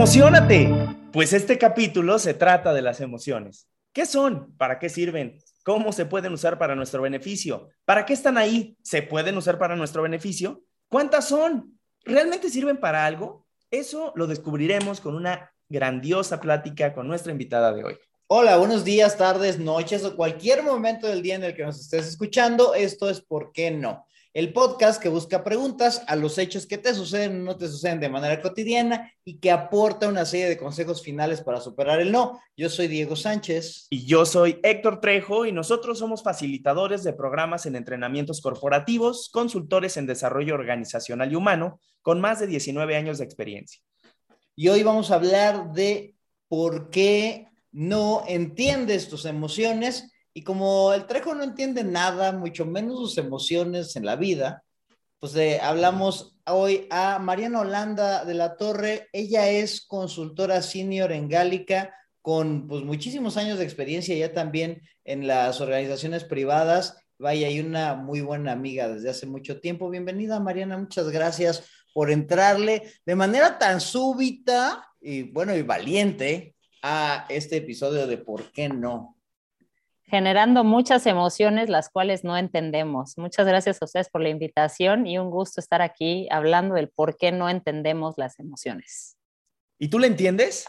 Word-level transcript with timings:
¡Emocionate! 0.00 0.70
Pues 1.12 1.34
este 1.34 1.58
capítulo 1.58 2.18
se 2.18 2.32
trata 2.32 2.72
de 2.72 2.80
las 2.80 3.02
emociones. 3.02 3.68
¿Qué 3.92 4.06
son? 4.06 4.56
¿Para 4.56 4.78
qué 4.78 4.88
sirven? 4.88 5.36
¿Cómo 5.62 5.92
se 5.92 6.06
pueden 6.06 6.32
usar 6.32 6.58
para 6.58 6.74
nuestro 6.74 7.02
beneficio? 7.02 7.68
¿Para 7.84 8.06
qué 8.06 8.14
están 8.14 8.38
ahí? 8.38 8.78
¿Se 8.82 9.02
pueden 9.02 9.36
usar 9.36 9.58
para 9.58 9.76
nuestro 9.76 10.00
beneficio? 10.00 10.62
¿Cuántas 10.88 11.28
son? 11.28 11.78
¿Realmente 12.02 12.48
sirven 12.48 12.78
para 12.78 13.04
algo? 13.04 13.46
Eso 13.70 14.14
lo 14.16 14.26
descubriremos 14.26 15.02
con 15.02 15.14
una 15.14 15.52
grandiosa 15.68 16.40
plática 16.40 16.94
con 16.94 17.06
nuestra 17.06 17.32
invitada 17.32 17.70
de 17.74 17.84
hoy. 17.84 17.98
Hola, 18.26 18.56
buenos 18.56 18.84
días, 18.84 19.18
tardes, 19.18 19.58
noches 19.58 20.02
o 20.04 20.16
cualquier 20.16 20.62
momento 20.62 21.08
del 21.08 21.20
día 21.20 21.34
en 21.34 21.44
el 21.44 21.54
que 21.54 21.66
nos 21.66 21.78
estés 21.78 22.06
escuchando. 22.06 22.72
Esto 22.72 23.10
es 23.10 23.20
¿Por 23.20 23.52
qué 23.52 23.70
no? 23.70 24.06
El 24.32 24.52
podcast 24.52 25.02
que 25.02 25.08
busca 25.08 25.42
preguntas 25.42 26.04
a 26.06 26.14
los 26.14 26.38
hechos 26.38 26.64
que 26.64 26.78
te 26.78 26.94
suceden 26.94 27.40
o 27.40 27.44
no 27.44 27.56
te 27.56 27.66
suceden 27.66 27.98
de 27.98 28.08
manera 28.08 28.40
cotidiana 28.40 29.12
y 29.24 29.38
que 29.38 29.50
aporta 29.50 30.06
una 30.06 30.24
serie 30.24 30.48
de 30.48 30.56
consejos 30.56 31.02
finales 31.02 31.40
para 31.40 31.60
superar 31.60 32.00
el 32.00 32.12
no. 32.12 32.40
Yo 32.56 32.68
soy 32.68 32.86
Diego 32.86 33.16
Sánchez. 33.16 33.88
Y 33.90 34.06
yo 34.06 34.24
soy 34.24 34.60
Héctor 34.62 35.00
Trejo 35.00 35.46
y 35.46 35.52
nosotros 35.52 35.98
somos 35.98 36.22
facilitadores 36.22 37.02
de 37.02 37.12
programas 37.12 37.66
en 37.66 37.74
entrenamientos 37.74 38.40
corporativos, 38.40 39.30
consultores 39.30 39.96
en 39.96 40.06
desarrollo 40.06 40.54
organizacional 40.54 41.32
y 41.32 41.34
humano, 41.34 41.80
con 42.00 42.20
más 42.20 42.38
de 42.38 42.46
19 42.46 42.96
años 42.96 43.18
de 43.18 43.24
experiencia. 43.24 43.82
Y 44.54 44.68
hoy 44.68 44.84
vamos 44.84 45.10
a 45.10 45.16
hablar 45.16 45.72
de 45.72 46.14
por 46.46 46.90
qué 46.90 47.48
no 47.72 48.22
entiendes 48.28 49.08
tus 49.08 49.24
emociones 49.24 50.12
y 50.32 50.42
como 50.42 50.92
el 50.92 51.06
Trejo 51.06 51.34
no 51.34 51.42
entiende 51.42 51.84
nada, 51.84 52.32
mucho 52.32 52.64
menos 52.64 52.98
sus 52.98 53.18
emociones 53.18 53.96
en 53.96 54.04
la 54.04 54.16
vida, 54.16 54.62
pues 55.18 55.34
eh, 55.36 55.60
hablamos 55.60 56.36
hoy 56.46 56.86
a 56.90 57.18
Mariana 57.18 57.60
Holanda 57.60 58.24
de 58.24 58.34
la 58.34 58.56
Torre. 58.56 59.08
Ella 59.12 59.50
es 59.50 59.84
consultora 59.86 60.62
senior 60.62 61.12
en 61.12 61.28
Gálica 61.28 61.94
con 62.22 62.66
pues 62.66 62.82
muchísimos 62.84 63.36
años 63.36 63.58
de 63.58 63.64
experiencia 63.64 64.16
ya 64.16 64.32
también 64.32 64.82
en 65.04 65.26
las 65.26 65.60
organizaciones 65.60 66.24
privadas. 66.24 66.96
Vaya, 67.18 67.50
y 67.50 67.60
una 67.60 67.96
muy 67.96 68.22
buena 68.22 68.52
amiga 68.52 68.88
desde 68.88 69.10
hace 69.10 69.26
mucho 69.26 69.60
tiempo. 69.60 69.90
Bienvenida, 69.90 70.40
Mariana, 70.40 70.78
muchas 70.78 71.10
gracias 71.10 71.64
por 71.92 72.10
entrarle 72.10 72.90
de 73.04 73.14
manera 73.14 73.58
tan 73.58 73.80
súbita 73.80 74.86
y 75.02 75.24
bueno, 75.24 75.54
y 75.54 75.60
valiente 75.60 76.54
a 76.82 77.26
este 77.28 77.58
episodio 77.58 78.06
de 78.06 78.16
¿Por 78.16 78.50
qué 78.52 78.70
no? 78.70 79.19
Generando 80.10 80.64
muchas 80.64 81.06
emociones 81.06 81.68
las 81.68 81.88
cuales 81.88 82.24
no 82.24 82.36
entendemos. 82.36 83.16
Muchas 83.16 83.46
gracias 83.46 83.80
a 83.80 83.84
ustedes 83.84 84.10
por 84.10 84.20
la 84.20 84.28
invitación 84.28 85.06
y 85.06 85.18
un 85.18 85.30
gusto 85.30 85.60
estar 85.60 85.82
aquí 85.82 86.26
hablando 86.32 86.74
del 86.74 86.88
por 86.88 87.16
qué 87.16 87.30
no 87.30 87.48
entendemos 87.48 88.14
las 88.16 88.40
emociones. 88.40 89.16
¿Y 89.78 89.88
tú 89.88 90.00
le 90.00 90.08
entiendes? 90.08 90.68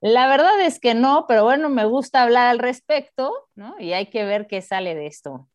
La 0.00 0.28
verdad 0.28 0.60
es 0.62 0.80
que 0.80 0.94
no, 0.94 1.26
pero 1.28 1.44
bueno, 1.44 1.68
me 1.68 1.84
gusta 1.84 2.22
hablar 2.22 2.46
al 2.46 2.58
respecto, 2.58 3.32
¿no? 3.54 3.74
Y 3.78 3.92
hay 3.92 4.08
que 4.08 4.24
ver 4.24 4.46
qué 4.46 4.62
sale 4.62 4.94
de 4.94 5.06
esto. 5.06 5.48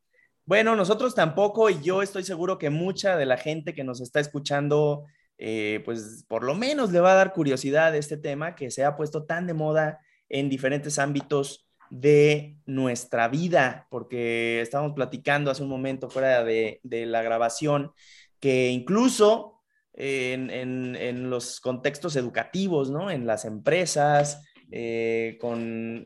Bueno, 0.46 0.76
nosotros 0.76 1.16
tampoco 1.16 1.72
y 1.72 1.82
yo 1.82 2.04
estoy 2.04 2.24
seguro 2.24 2.60
que 2.60 2.70
mucha 2.70 3.18
de 3.18 3.26
la 3.26 3.38
gente 3.38 3.74
que 3.74 3.84
nos 3.84 4.02
está 4.02 4.20
escuchando 4.20 5.06
eh, 5.38 5.82
pues 5.84 6.26
por 6.28 6.44
lo 6.44 6.54
menos 6.54 6.92
le 6.92 7.00
va 7.00 7.14
a 7.14 7.16
dar 7.16 7.34
curiosidad 7.34 7.96
este 7.96 8.18
tema 8.18 8.56
que 8.56 8.70
se 8.70 8.86
ha 8.86 8.96
puesto 8.96 9.26
tan 9.26 9.48
de 9.48 9.54
moda 9.54 10.00
en 10.30 10.48
diferentes 10.48 11.00
ámbitos 11.00 11.66
de 11.90 12.58
nuestra 12.66 13.28
vida, 13.28 13.88
porque 13.90 14.62
estábamos 14.62 14.94
platicando 14.94 15.52
hace 15.52 15.64
un 15.64 15.70
momento 15.70 16.10
fuera 16.10 16.44
de, 16.44 16.80
la 16.84 17.22
grabación 17.22 17.92
que 18.40 18.70
incluso 18.70 19.62
en, 19.94 21.30
los 21.30 21.60
contextos 21.60 22.16
educativos, 22.16 22.90
¿no? 22.90 23.12
En 23.12 23.26
las 23.26 23.46
empresas, 23.46 24.44
eh, 24.72 25.38
con 25.40 26.06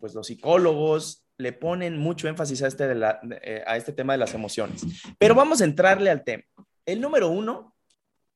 pues 0.00 0.14
los 0.14 0.26
psicólogos, 0.26 1.24
le 1.38 1.52
ponen 1.52 1.98
mucho 1.98 2.28
énfasis 2.28 2.62
a 2.62 2.68
este, 2.68 2.84
eh, 3.42 3.64
a 3.66 3.76
este 3.76 3.92
tema 3.92 4.12
de 4.12 4.18
las 4.18 4.34
emociones. 4.34 4.84
Pero 5.18 5.34
vamos 5.34 5.60
a 5.60 5.64
entrarle 5.64 6.10
al 6.10 6.24
tema. 6.24 6.44
El 6.86 7.00
número 7.00 7.28
uno 7.28 7.72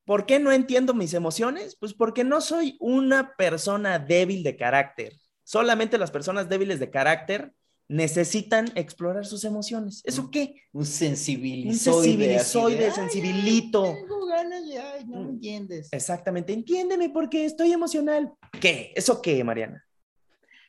¿Por 0.07 0.25
qué 0.25 0.39
no 0.39 0.53
entiendo 0.53 0.95
mis 0.95 1.15
emociones? 1.15 1.77
Pues 1.79 1.93
porque 1.93 2.23
no 2.23 2.41
soy 2.41 2.77
una 2.79 3.35
persona 3.37 3.99
débil 3.99 4.45
de 4.45 4.57
carácter. 4.57 5.13
Solamente 5.47 5.97
las 5.97 6.11
personas 6.11 6.49
débiles 6.49 6.81
de 6.81 6.91
carácter 6.91 7.53
necesitan 7.87 8.67
explorar 8.75 9.25
sus 9.27 9.45
emociones. 9.45 10.03
¿Eso 10.05 10.29
qué? 10.29 10.57
Un 10.73 10.85
sensibilizoide. 10.85 11.69
Un 11.71 12.05
sensibilizoide, 12.05 12.91
sensibilito. 12.91 13.85
tengo 13.85 14.27
ganas 14.27 14.65
no 15.07 15.21
mm. 15.21 15.29
entiendes. 15.29 15.89
Exactamente, 15.93 16.53
entiéndeme 16.53 17.11
porque 17.11 17.45
estoy 17.45 17.71
emocional. 17.71 18.33
¿Qué? 18.61 18.93
¿Eso 18.97 19.23
qué, 19.23 19.45
Mariana? 19.45 19.85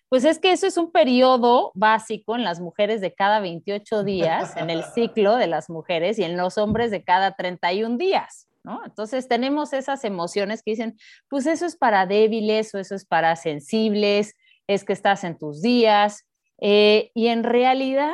Pues 0.09 0.25
es 0.25 0.38
que 0.38 0.51
eso 0.51 0.67
es 0.67 0.77
un 0.77 0.91
periodo 0.91 1.71
básico 1.73 2.35
en 2.35 2.44
las 2.44 2.59
mujeres 2.59 3.01
de 3.01 3.15
cada 3.15 3.39
28 3.39 4.03
días, 4.03 4.55
en 4.57 4.69
el 4.69 4.83
ciclo 4.94 5.38
de 5.38 5.47
las 5.47 5.71
mujeres 5.71 6.19
y 6.19 6.23
en 6.23 6.38
los 6.38 6.59
hombres 6.59 6.91
de 6.91 7.03
cada 7.03 7.35
31 7.35 7.97
días. 7.97 8.47
Entonces 8.85 9.27
tenemos 9.27 9.73
esas 9.73 10.03
emociones 10.03 10.61
que 10.61 10.71
dicen, 10.71 10.97
pues 11.29 11.47
eso 11.47 11.65
es 11.65 11.75
para 11.75 12.05
débiles 12.05 12.75
o 12.75 12.79
eso 12.79 12.95
es 12.95 13.05
para 13.05 13.35
sensibles, 13.35 14.35
es 14.67 14.83
que 14.83 14.94
estás 14.94 15.23
en 15.23 15.38
tus 15.38 15.61
días. 15.61 16.25
Eh, 16.59 17.11
y 17.13 17.28
en 17.28 17.44
realidad, 17.44 18.13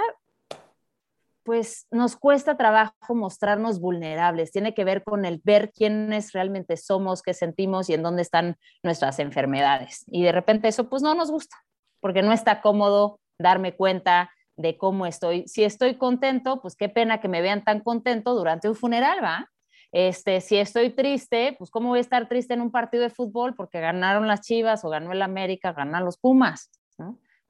pues 1.43 1.87
nos 1.91 2.15
cuesta 2.15 2.57
trabajo 2.57 3.15
mostrarnos 3.15 3.79
vulnerables. 3.79 4.51
Tiene 4.51 4.73
que 4.73 4.83
ver 4.83 5.03
con 5.03 5.25
el 5.25 5.41
ver 5.43 5.71
quiénes 5.71 6.31
realmente 6.31 6.77
somos, 6.77 7.21
qué 7.21 7.33
sentimos 7.33 7.89
y 7.89 7.93
en 7.93 8.03
dónde 8.03 8.21
están 8.21 8.57
nuestras 8.81 9.19
enfermedades. 9.19 10.05
Y 10.07 10.23
de 10.23 10.31
repente 10.31 10.67
eso 10.67 10.89
pues 10.89 11.01
no 11.01 11.13
nos 11.15 11.31
gusta, 11.31 11.57
porque 11.99 12.21
no 12.21 12.31
está 12.31 12.61
cómodo 12.61 13.19
darme 13.37 13.75
cuenta 13.75 14.31
de 14.55 14.77
cómo 14.77 15.05
estoy. 15.05 15.47
Si 15.47 15.63
estoy 15.63 15.95
contento, 15.97 16.61
pues 16.61 16.75
qué 16.75 16.87
pena 16.87 17.19
que 17.19 17.27
me 17.27 17.41
vean 17.41 17.63
tan 17.63 17.81
contento 17.81 18.35
durante 18.35 18.69
un 18.69 18.75
funeral, 18.75 19.23
¿va? 19.23 19.49
Este, 19.93 20.41
si 20.41 20.57
estoy 20.57 20.89
triste, 20.89 21.55
pues 21.55 21.69
cómo 21.69 21.89
voy 21.89 21.99
a 21.99 22.01
estar 22.01 22.27
triste 22.27 22.55
en 22.55 22.61
un 22.61 22.71
partido 22.71 23.03
de 23.03 23.11
fútbol 23.11 23.53
porque 23.53 23.79
ganaron 23.79 24.27
las 24.27 24.41
Chivas 24.41 24.83
o 24.83 24.89
ganó 24.89 25.11
el 25.11 25.21
América, 25.21 25.71
ganan 25.71 26.03
los 26.03 26.17
Pumas, 26.17 26.71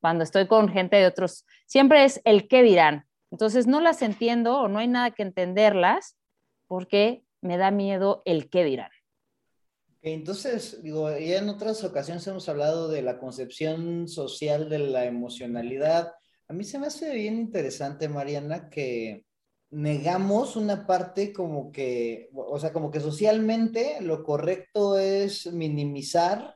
Cuando 0.01 0.25
estoy 0.25 0.47
con 0.47 0.67
gente 0.67 0.97
de 0.97 1.07
otros, 1.07 1.45
siempre 1.65 2.03
es 2.03 2.19
el 2.25 2.49
qué 2.49 2.61
dirán. 2.61 3.05
Entonces 3.31 3.65
no 3.65 3.79
las 3.79 4.01
entiendo 4.01 4.59
o 4.59 4.67
no 4.67 4.79
hay 4.79 4.89
nada 4.89 5.11
que 5.11 5.23
entenderlas 5.23 6.17
porque 6.67 7.23
me 7.39 7.55
da 7.55 7.71
miedo 7.71 8.21
el 8.25 8.49
qué 8.49 8.65
dirán. 8.65 8.91
Entonces, 10.01 10.83
digo, 10.83 11.09
ya 11.11 11.37
en 11.37 11.47
otras 11.47 11.81
ocasiones 11.85 12.27
hemos 12.27 12.49
hablado 12.49 12.89
de 12.89 13.03
la 13.03 13.19
concepción 13.19 14.09
social 14.09 14.67
de 14.67 14.79
la 14.79 15.05
emocionalidad. 15.05 16.11
A 16.49 16.53
mí 16.53 16.65
se 16.65 16.77
me 16.77 16.87
hace 16.87 17.15
bien 17.15 17.37
interesante, 17.37 18.09
Mariana, 18.09 18.69
que 18.69 19.23
negamos 19.73 20.55
una 20.55 20.85
parte 20.85 21.33
como 21.33 21.71
que, 21.71 22.29
o 22.33 22.59
sea, 22.59 22.71
como 22.71 22.91
que 22.91 22.99
socialmente 22.99 23.97
lo 24.01 24.23
correcto 24.23 24.97
es 24.97 25.51
minimizar 25.51 26.55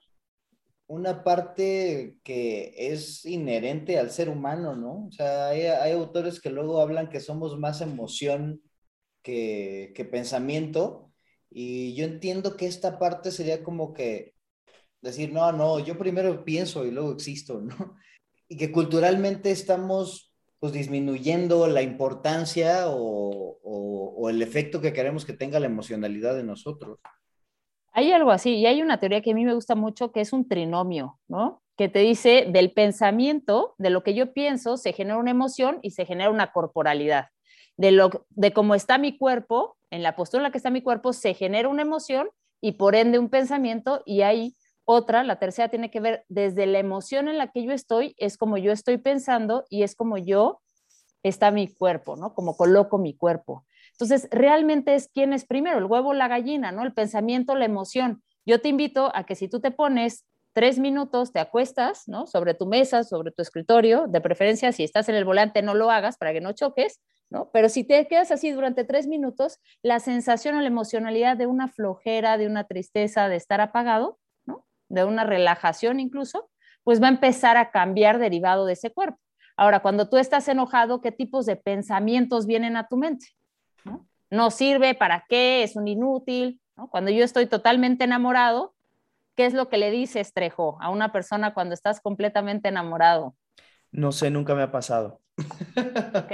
una 0.88 1.24
parte 1.24 2.18
que 2.24 2.74
es 2.78 3.26
inherente 3.26 4.00
al 4.00 4.12
ser 4.12 4.30
humano, 4.30 4.76
¿no? 4.76 5.08
O 5.08 5.12
sea, 5.12 5.50
hay, 5.50 5.92
autores 5.92 6.40
que 6.40 6.50
luego 6.50 6.80
hablan 6.80 7.10
que 7.10 7.20
somos 7.20 7.58
más 7.60 7.82
emoción 7.82 8.62
que, 9.24 9.92
que 9.96 10.06
pensamiento, 10.06 11.12
y 11.50 11.96
yo 11.96 12.06
entiendo 12.06 12.56
que 12.56 12.68
esta 12.68 13.00
parte 13.00 13.32
sería 13.32 13.64
como 13.64 13.94
que 13.94 14.36
decir, 15.02 15.34
no, 15.34 15.52
no, 15.52 15.80
yo 15.80 15.98
primero 15.98 16.44
pienso 16.46 16.86
y 16.86 16.92
luego 16.92 17.12
existo, 17.14 17.62
¿no? 17.62 17.76
Y 18.50 18.56
que 18.56 18.72
culturalmente 18.72 19.52
estamos 19.52 20.27
pues 20.60 20.74
disminuyendo 20.74 21.68
la 21.68 21.82
importancia 21.82 22.88
o, 22.88 23.60
o, 23.64 24.30
el 24.30 24.42
efecto 24.42 24.82
que 24.82 24.94
queremos 24.94 25.26
que 25.26 25.34
tenga 25.34 25.60
la 25.60 25.68
emocionalidad 25.68 26.36
de 26.36 26.44
nosotros. 26.44 27.00
Hay 27.94 28.12
algo 28.12 28.32
así, 28.32 28.56
y 28.56 28.66
hay 28.66 28.82
una 28.82 29.00
teoría 29.00 29.22
que 29.22 29.32
a 29.32 29.36
mí 29.36 29.46
me 29.46 29.54
gusta 29.54 29.76
mucho 29.76 30.12
que 30.12 30.22
es 30.22 30.34
un 30.34 30.48
trinomio, 30.48 31.20
¿no? 31.28 31.62
Que 31.78 31.88
te 31.88 32.00
dice 32.00 32.48
del 32.50 32.74
pensamiento, 32.74 33.76
de 33.78 33.90
lo 33.90 34.04
que 34.04 34.16
yo 34.16 34.34
pienso, 34.34 34.78
se 34.78 34.92
genera 34.92 35.18
una 35.18 35.32
emoción 35.32 35.80
y 35.82 35.92
se 35.92 36.06
genera 36.06 36.30
una 36.30 36.52
corporalidad. 36.52 37.28
De, 37.78 37.92
lo, 37.92 38.26
de 38.32 38.52
cómo 38.52 38.76
está 38.76 38.98
mi 38.98 39.18
cuerpo, 39.18 39.78
en 39.92 40.04
la 40.04 40.16
postura 40.16 40.42
en 40.42 40.44
la 40.44 40.52
que 40.52 40.58
está 40.58 40.72
mi 40.72 40.82
cuerpo, 40.82 41.14
se 41.14 41.34
genera 41.34 41.70
una 41.70 41.84
emoción 41.84 42.30
y 42.60 42.74
por 42.74 42.96
ende 42.96 43.20
un 43.20 43.30
pensamiento 43.30 44.02
y 44.06 44.22
hay 44.22 44.57
otra, 44.90 45.26
la 45.26 45.38
tercera 45.38 45.68
tiene 45.68 45.92
que 45.92 46.00
ver 46.00 46.24
desde 46.30 46.66
la 46.66 46.80
emoción 46.80 47.28
en 47.28 47.38
la 47.38 47.52
que 47.52 47.62
yo 47.62 47.74
estoy, 47.74 48.16
es 48.18 48.38
como 48.38 48.58
yo 48.58 48.72
estoy 48.72 48.98
pensando 48.98 49.66
y 49.70 49.84
es 49.84 49.96
como 49.96 50.18
yo 50.18 50.62
está 51.24 51.52
mi 51.52 51.68
cuerpo, 51.68 52.16
¿no? 52.16 52.34
Como 52.34 52.56
coloco 52.56 52.98
mi 52.98 53.14
cuerpo. 53.14 53.66
Entonces, 53.92 54.30
realmente 54.32 54.96
es 54.96 55.10
quién 55.14 55.34
es 55.34 55.46
primero, 55.46 55.78
el 55.78 55.86
huevo 55.86 56.10
o 56.10 56.14
la 56.14 56.30
gallina, 56.30 56.72
¿no? 56.72 56.84
El 56.84 56.94
pensamiento, 56.94 57.54
la 57.56 57.66
emoción. 57.66 58.24
Yo 58.46 58.62
te 58.62 58.70
invito 58.70 59.12
a 59.14 59.26
que 59.26 59.36
si 59.36 59.50
tú 59.50 59.60
te 59.60 59.72
pones 59.72 60.26
tres 60.54 60.80
minutos, 60.80 61.34
te 61.34 61.40
acuestas, 61.40 62.08
¿no? 62.08 62.26
Sobre 62.26 62.54
tu 62.54 62.66
mesa, 62.66 63.04
sobre 63.04 63.32
tu 63.32 63.42
escritorio, 63.42 64.08
de 64.08 64.22
preferencia, 64.22 64.72
si 64.72 64.86
estás 64.86 65.10
en 65.10 65.16
el 65.16 65.26
volante, 65.26 65.62
no 65.64 65.74
lo 65.74 65.92
hagas 65.92 66.18
para 66.18 66.32
que 66.32 66.40
no 66.40 66.54
choques, 66.54 67.02
¿no? 67.30 67.50
Pero 67.52 67.68
si 67.68 67.84
te 67.84 68.08
quedas 68.08 68.32
así 68.32 68.52
durante 68.52 68.86
tres 68.86 69.06
minutos, 69.06 69.60
la 69.82 70.00
sensación 70.00 70.56
o 70.56 70.62
la 70.62 70.68
emocionalidad 70.68 71.36
de 71.36 71.46
una 71.46 71.68
flojera, 71.68 72.38
de 72.38 72.48
una 72.48 72.64
tristeza, 72.64 73.28
de 73.28 73.36
estar 73.36 73.60
apagado. 73.60 74.18
De 74.90 75.04
una 75.04 75.24
relajación 75.24 76.00
incluso, 76.00 76.50
pues 76.84 77.02
va 77.02 77.08
a 77.08 77.12
empezar 77.12 77.58
a 77.58 77.72
cambiar 77.72 78.20
derivado 78.20 78.66
de 78.66 78.74
ese 78.74 78.92
cuerpo. 78.92 79.20
Ahora, 79.58 79.82
cuando 79.82 80.08
tú 80.08 80.18
estás 80.18 80.48
enojado, 80.48 81.02
¿qué 81.02 81.12
tipos 81.12 81.46
de 81.46 81.56
pensamientos 81.56 82.46
vienen 82.46 82.78
a 82.78 82.88
tu 82.88 82.98
mente? 82.98 83.28
¿No, 84.30 84.52
sirve? 84.52 84.94
¿Para 84.94 85.26
qué? 85.28 85.64
¿Es 85.64 85.76
un 85.76 85.88
inútil? 85.88 86.62
Cuando 86.92 87.12
yo 87.12 87.24
estoy 87.24 87.48
totalmente 87.48 88.04
enamorado, 88.04 88.76
¿qué 89.36 89.46
es 89.46 89.54
lo 89.54 89.70
que 89.70 89.78
le 89.78 89.90
dices, 89.90 90.34
Trejo, 90.34 90.78
a 90.82 90.90
una 90.90 91.12
persona 91.12 91.54
cuando 91.54 91.74
estás 91.74 92.02
completamente 92.02 92.68
enamorado? 92.68 93.36
No 93.92 94.12
sé, 94.12 94.30
nunca 94.30 94.54
me 94.54 94.64
ha 94.64 94.72
pasado. 94.72 95.22
Ok, 96.16 96.32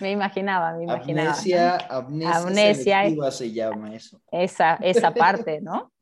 me 0.00 0.10
imaginaba, 0.10 0.72
me 0.72 0.84
imaginaba. 0.84 1.30
Amnesia, 1.30 1.76
amnesia, 1.88 3.00
amnesia 3.00 3.30
se 3.30 3.52
llama 3.52 3.94
eso. 3.94 4.20
Esa, 4.30 4.74
esa 4.82 5.12
parte, 5.14 5.60
¿no? 5.60 5.92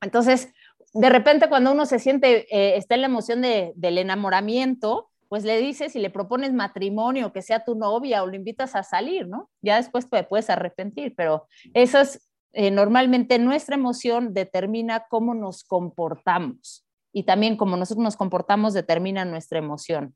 Entonces, 0.00 0.52
de 0.98 1.08
repente 1.10 1.48
cuando 1.48 1.72
uno 1.72 1.86
se 1.86 1.98
siente, 1.98 2.46
eh, 2.50 2.76
está 2.76 2.94
en 2.94 3.02
la 3.02 3.06
emoción 3.06 3.42
de, 3.42 3.72
del 3.76 3.98
enamoramiento, 3.98 5.10
pues 5.28 5.44
le 5.44 5.58
dices 5.58 5.96
y 5.96 5.98
le 5.98 6.10
propones 6.10 6.52
matrimonio, 6.52 7.32
que 7.32 7.42
sea 7.42 7.64
tu 7.64 7.74
novia 7.74 8.22
o 8.22 8.26
lo 8.26 8.36
invitas 8.36 8.76
a 8.76 8.82
salir, 8.82 9.26
¿no? 9.26 9.50
Ya 9.60 9.76
después 9.76 10.08
te 10.08 10.22
puedes 10.22 10.50
arrepentir, 10.50 11.14
pero 11.16 11.48
eso 11.74 12.00
es 12.00 12.28
eh, 12.52 12.70
normalmente 12.70 13.38
nuestra 13.38 13.74
emoción 13.74 14.32
determina 14.32 15.06
cómo 15.10 15.34
nos 15.34 15.64
comportamos 15.64 16.86
y 17.12 17.24
también 17.24 17.56
cómo 17.56 17.76
nosotros 17.76 18.04
nos 18.04 18.16
comportamos 18.16 18.72
determina 18.72 19.24
nuestra 19.24 19.58
emoción. 19.58 20.14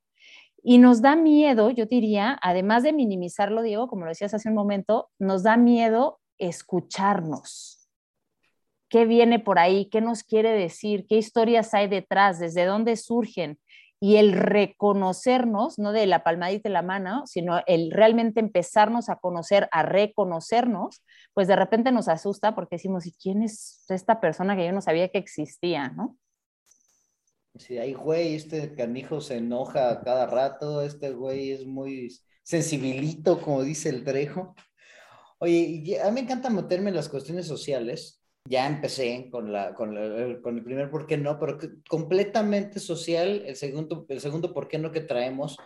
Y 0.63 0.79
nos 0.79 1.03
da 1.03 1.17
miedo, 1.17 1.71
yo 1.71 1.87
diría, 1.87 2.39
además 2.43 2.83
de 2.83 2.93
minimizarlo, 2.93 3.63
Diego, 3.63 3.89
como 3.89 4.05
lo 4.05 4.11
decías 4.11 4.35
hace 4.35 4.49
un 4.49 4.55
momento, 4.55 5.11
nos 5.19 5.43
da 5.43 5.57
miedo 5.57 6.21
escucharnos. 6.39 7.80
¿Qué 8.91 9.05
viene 9.07 9.39
por 9.39 9.61
ahí? 9.61 9.87
¿Qué 9.89 10.01
nos 10.01 10.25
quiere 10.25 10.51
decir? 10.51 11.07
¿Qué 11.09 11.17
historias 11.17 11.75
hay 11.75 11.87
detrás? 11.87 12.41
¿Desde 12.41 12.65
dónde 12.67 12.97
surgen? 12.97 13.61
Y 14.01 14.17
el 14.17 14.33
reconocernos, 14.33 15.79
no 15.79 15.93
de 15.93 16.07
la 16.07 16.25
palmadita 16.25 16.69
de 16.69 16.73
la 16.73 16.83
mano, 16.83 17.25
sino 17.27 17.61
el 17.67 17.93
realmente 17.93 18.41
empezarnos 18.41 19.09
a 19.09 19.17
conocer, 19.17 19.69
a 19.71 19.85
reconocernos, 19.85 21.05
pues 21.35 21.47
de 21.47 21.55
repente 21.55 21.93
nos 21.93 22.09
asusta 22.09 22.57
porque 22.57 22.77
decimos, 22.77 23.07
¿y 23.07 23.13
quién 23.13 23.43
es 23.43 23.85
esta 23.91 24.21
persona 24.21 24.57
que 24.57 24.67
yo 24.67 24.73
no 24.73 24.81
sabía 24.81 25.09
que 25.09 25.19
existía? 25.19 25.91
¿no? 25.91 26.19
Sí, 27.55 27.79
ahí, 27.79 27.93
güey, 27.95 28.35
este 28.35 28.75
canijo 28.75 29.21
se 29.21 29.37
enoja 29.37 30.01
cada 30.03 30.27
rato, 30.27 30.83
este 30.83 31.13
güey 31.13 31.53
es 31.53 31.65
muy 31.65 32.09
sensibilito, 32.43 33.41
como 33.41 33.63
dice 33.63 33.91
el 33.91 34.03
Trejo. 34.03 34.57
Oye, 35.39 36.01
a 36.03 36.09
mí 36.09 36.15
me 36.15 36.21
encanta 36.23 36.51
meterme 36.51 36.91
en 36.91 36.97
las 36.97 37.09
cuestiones 37.09 37.47
sociales. 37.47 38.20
Ya 38.49 38.67
empecé 38.67 39.29
con, 39.31 39.53
la, 39.53 39.75
con, 39.75 39.95
con 40.43 40.57
el 40.57 40.65
primer 40.65 40.91
por 40.91 41.07
qué 41.07 41.17
no, 41.17 41.39
pero 41.39 41.59
completamente 41.89 42.81
social, 42.81 43.43
el 43.47 43.55
segundo, 43.57 44.07
el 44.09 44.21
segundo 44.21 44.53
por 44.53 44.67
qué 44.67 44.79
no 44.79 44.91
que 44.91 45.01
traemos 45.01 45.57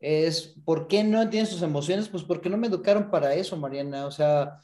es 0.00 0.54
por 0.64 0.86
qué 0.86 1.02
no 1.02 1.20
entienden 1.22 1.50
sus 1.50 1.62
emociones, 1.62 2.08
pues 2.08 2.22
porque 2.22 2.48
no 2.48 2.56
me 2.56 2.68
educaron 2.68 3.10
para 3.10 3.34
eso, 3.34 3.56
Mariana. 3.56 4.06
O 4.06 4.10
sea, 4.10 4.60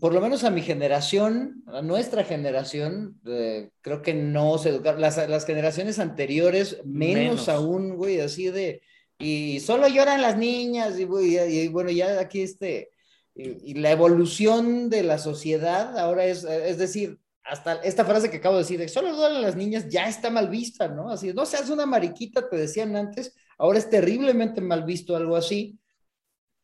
por 0.00 0.12
lo 0.12 0.20
menos 0.20 0.42
a 0.44 0.50
mi 0.50 0.62
generación, 0.62 1.62
a 1.66 1.82
nuestra 1.82 2.24
generación, 2.24 3.20
eh, 3.26 3.70
creo 3.80 4.02
que 4.02 4.14
no 4.14 4.58
se 4.58 4.70
educaron, 4.70 5.00
las, 5.00 5.16
las 5.28 5.46
generaciones 5.46 5.98
anteriores, 5.98 6.80
menos, 6.84 7.48
aún, 7.48 7.96
güey, 7.96 8.20
así 8.20 8.50
de, 8.50 8.82
y 9.18 9.60
solo 9.60 9.86
lloran 9.86 10.22
las 10.22 10.36
niñas, 10.36 10.98
y, 10.98 11.04
y, 11.04 11.68
bueno, 11.68 11.90
ya 11.90 12.18
aquí 12.18 12.42
este, 12.42 12.90
y, 13.34 13.74
la 13.74 13.90
evolución 13.90 14.90
de 14.90 15.02
la 15.02 15.18
sociedad 15.18 15.96
ahora 15.98 16.24
es, 16.24 16.44
es 16.44 16.78
decir, 16.78 17.18
hasta 17.42 17.74
esta 17.76 18.04
frase 18.04 18.30
que 18.30 18.36
acabo 18.36 18.56
de 18.56 18.62
decir, 18.62 18.78
de 18.78 18.88
solo 18.88 19.10
lloran 19.10 19.42
las 19.42 19.56
niñas, 19.56 19.88
ya 19.88 20.08
está 20.08 20.30
mal 20.30 20.48
vista, 20.48 20.88
¿no? 20.88 21.10
Así, 21.10 21.32
no 21.32 21.46
seas 21.46 21.70
una 21.70 21.86
mariquita, 21.86 22.48
te 22.48 22.56
decían 22.56 22.94
antes, 22.96 23.34
ahora 23.58 23.78
es 23.78 23.88
terriblemente 23.88 24.60
mal 24.60 24.84
visto 24.84 25.16
algo 25.16 25.36
así 25.36 25.80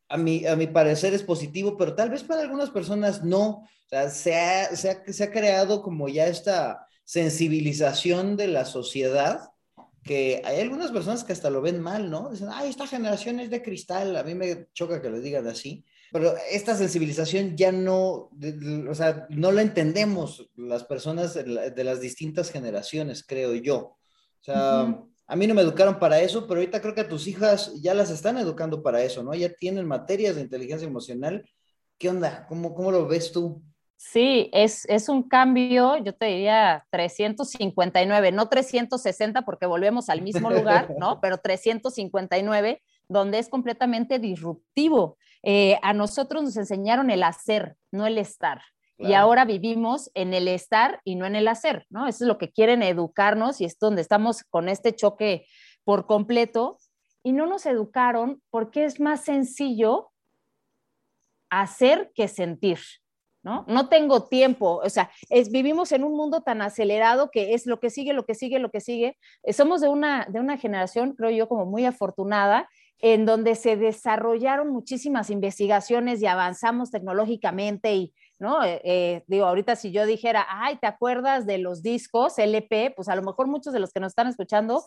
a 0.09 0.17
mi, 0.17 0.45
a 0.45 0.55
mi 0.55 0.67
parecer 0.67 1.13
es 1.13 1.23
positivo, 1.23 1.77
pero 1.77 1.95
tal 1.95 2.09
vez 2.09 2.23
para 2.23 2.41
algunas 2.41 2.69
personas 2.69 3.23
no. 3.23 3.47
O 3.49 3.89
sea, 3.89 4.09
se 4.09 4.35
ha, 4.35 4.75
se 4.75 4.89
ha, 4.89 5.13
se 5.13 5.23
ha 5.23 5.31
creado 5.31 5.81
como 5.81 6.07
ya 6.07 6.27
esta 6.27 6.87
sensibilización 7.03 8.37
de 8.37 8.47
la 8.47 8.65
sociedad 8.65 9.51
que 10.03 10.41
hay 10.45 10.61
algunas 10.61 10.91
personas 10.91 11.25
que 11.25 11.33
hasta 11.33 11.49
lo 11.49 11.61
ven 11.61 11.81
mal, 11.81 12.09
¿no? 12.09 12.29
Dicen, 12.29 12.47
ay, 12.51 12.69
esta 12.69 12.87
generación 12.87 13.41
es 13.41 13.49
de 13.49 13.61
cristal, 13.61 14.15
a 14.15 14.23
mí 14.23 14.35
me 14.35 14.67
choca 14.73 15.01
que 15.01 15.09
lo 15.09 15.19
digan 15.19 15.47
así, 15.47 15.83
pero 16.11 16.33
esta 16.51 16.75
sensibilización 16.75 17.55
ya 17.57 17.71
no, 17.71 18.29
o 18.89 18.95
sea, 18.95 19.27
no 19.29 19.51
la 19.51 19.61
entendemos 19.61 20.49
las 20.55 20.83
personas 20.83 21.33
de, 21.33 21.83
las 21.83 22.01
distintas 22.01 22.51
generaciones, 22.51 23.25
creo 23.25 23.53
yo. 23.55 23.77
O 23.77 24.43
sea, 24.43 24.97
a 25.27 25.35
mí 25.35 25.45
no 25.45 25.53
me 25.53 25.61
educaron 25.61 25.99
para 25.99 26.21
eso, 26.21 26.47
pero 26.47 26.61
ahorita 26.61 26.81
creo 26.81 26.95
que 26.95 27.01
a 27.01 27.09
tus 27.09 27.27
hijas 27.27 27.73
ya 27.81 27.93
las 27.93 28.09
están 28.09 28.37
educando 28.37 28.81
para 28.81 29.03
eso, 29.03 29.23
¿no? 29.23 29.33
Ya 29.35 29.53
tienen 29.53 29.85
materias 29.85 30.35
de 30.35 30.41
inteligencia 30.41 30.87
emocional. 30.87 31.49
¿Qué 31.97 32.09
onda? 32.09 32.45
¿Cómo, 32.47 32.73
cómo 32.73 32.91
lo 32.91 33.07
ves 33.07 33.31
tú? 33.33 33.61
Sí, 33.97 34.49
es, 34.53 34.85
es 34.85 35.09
un 35.09 35.27
cambio, 35.27 35.97
yo 35.97 36.13
te 36.13 36.27
diría 36.27 36.85
359, 36.91 38.31
no 38.31 38.47
360 38.47 39.41
porque 39.41 39.65
volvemos 39.65 40.09
al 40.09 40.21
mismo 40.21 40.51
lugar, 40.51 40.93
¿no? 40.97 41.19
Pero 41.21 41.39
359, 41.39 42.81
donde 43.09 43.39
es 43.39 43.49
completamente 43.49 44.19
disruptivo. 44.19 45.17
Eh, 45.49 45.79
a 45.81 45.93
nosotros 45.93 46.43
nos 46.43 46.57
enseñaron 46.57 47.09
el 47.09 47.23
hacer, 47.23 47.77
no 47.89 48.05
el 48.05 48.17
estar. 48.17 48.61
Y 48.97 49.13
ahora 49.13 49.45
vivimos 49.45 50.11
en 50.13 50.33
el 50.33 50.49
estar 50.49 50.99
y 51.05 51.15
no 51.15 51.25
en 51.25 51.37
el 51.37 51.47
hacer, 51.47 51.85
¿no? 51.89 52.05
Eso 52.05 52.25
es 52.25 52.27
lo 52.27 52.37
que 52.37 52.51
quieren 52.51 52.83
educarnos 52.83 53.61
y 53.61 53.65
es 53.65 53.79
donde 53.79 54.01
estamos 54.01 54.43
con 54.43 54.67
este 54.67 54.93
choque 54.93 55.45
por 55.85 56.05
completo. 56.05 56.79
Y 57.23 57.31
no 57.31 57.45
nos 57.45 57.65
educaron 57.65 58.41
porque 58.49 58.83
es 58.83 58.99
más 58.99 59.21
sencillo 59.21 60.11
hacer 61.49 62.11
que 62.13 62.27
sentir, 62.27 62.79
¿no? 63.41 63.63
No 63.69 63.87
tengo 63.87 64.27
tiempo, 64.27 64.81
o 64.83 64.89
sea, 64.89 65.11
es, 65.29 65.49
vivimos 65.49 65.93
en 65.93 66.03
un 66.03 66.17
mundo 66.17 66.41
tan 66.41 66.61
acelerado 66.61 67.29
que 67.31 67.53
es 67.53 67.67
lo 67.67 67.79
que 67.79 67.89
sigue, 67.89 68.11
lo 68.11 68.25
que 68.25 68.35
sigue, 68.35 68.59
lo 68.59 68.69
que 68.69 68.81
sigue. 68.81 69.17
Eh, 69.43 69.53
somos 69.53 69.79
de 69.79 69.87
una, 69.87 70.25
de 70.29 70.41
una 70.41 70.57
generación, 70.57 71.13
creo 71.13 71.29
yo, 71.29 71.47
como 71.47 71.65
muy 71.65 71.85
afortunada, 71.85 72.67
en 72.99 73.25
donde 73.25 73.55
se 73.55 73.77
desarrollaron 73.77 74.71
muchísimas 74.71 75.29
investigaciones 75.29 76.21
y 76.21 76.25
avanzamos 76.25 76.91
tecnológicamente 76.91 77.95
y, 77.95 78.13
¿no? 78.39 78.63
Eh, 78.63 78.81
eh, 78.83 79.23
digo, 79.27 79.45
ahorita 79.45 79.75
si 79.75 79.91
yo 79.91 80.05
dijera, 80.05 80.45
ay, 80.49 80.77
¿te 80.77 80.87
acuerdas 80.87 81.45
de 81.45 81.59
los 81.59 81.83
discos 81.83 82.39
LP? 82.39 82.93
Pues 82.95 83.07
a 83.09 83.15
lo 83.15 83.21
mejor 83.21 83.47
muchos 83.47 83.73
de 83.73 83.79
los 83.79 83.91
que 83.91 83.99
nos 83.99 84.11
están 84.11 84.27
escuchando 84.27 84.83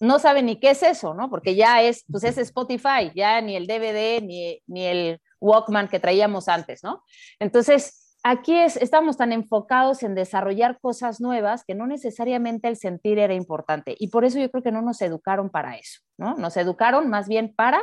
no 0.00 0.18
saben 0.18 0.46
ni 0.46 0.56
qué 0.56 0.70
es 0.70 0.82
eso, 0.82 1.12
¿no? 1.12 1.28
Porque 1.28 1.54
ya 1.54 1.82
es, 1.82 2.04
pues 2.10 2.24
es 2.24 2.38
Spotify, 2.38 3.12
ya 3.14 3.40
ni 3.42 3.54
el 3.54 3.66
DVD 3.66 4.22
ni, 4.22 4.62
ni 4.66 4.86
el 4.86 5.20
Walkman 5.40 5.88
que 5.88 6.00
traíamos 6.00 6.48
antes, 6.48 6.82
¿no? 6.82 7.04
Entonces, 7.38 8.09
aquí 8.22 8.56
es, 8.56 8.76
estamos 8.76 9.16
tan 9.16 9.32
enfocados 9.32 10.02
en 10.02 10.14
desarrollar 10.14 10.78
cosas 10.80 11.20
nuevas 11.20 11.64
que 11.64 11.74
no 11.74 11.86
necesariamente 11.86 12.68
el 12.68 12.76
sentir 12.76 13.18
era 13.18 13.34
importante. 13.34 13.96
Y 13.98 14.08
por 14.08 14.24
eso 14.24 14.38
yo 14.38 14.50
creo 14.50 14.62
que 14.62 14.72
no 14.72 14.82
nos 14.82 15.00
educaron 15.02 15.50
para 15.50 15.76
eso, 15.76 16.00
¿no? 16.18 16.34
Nos 16.36 16.56
educaron 16.56 17.08
más 17.08 17.28
bien 17.28 17.54
para 17.54 17.82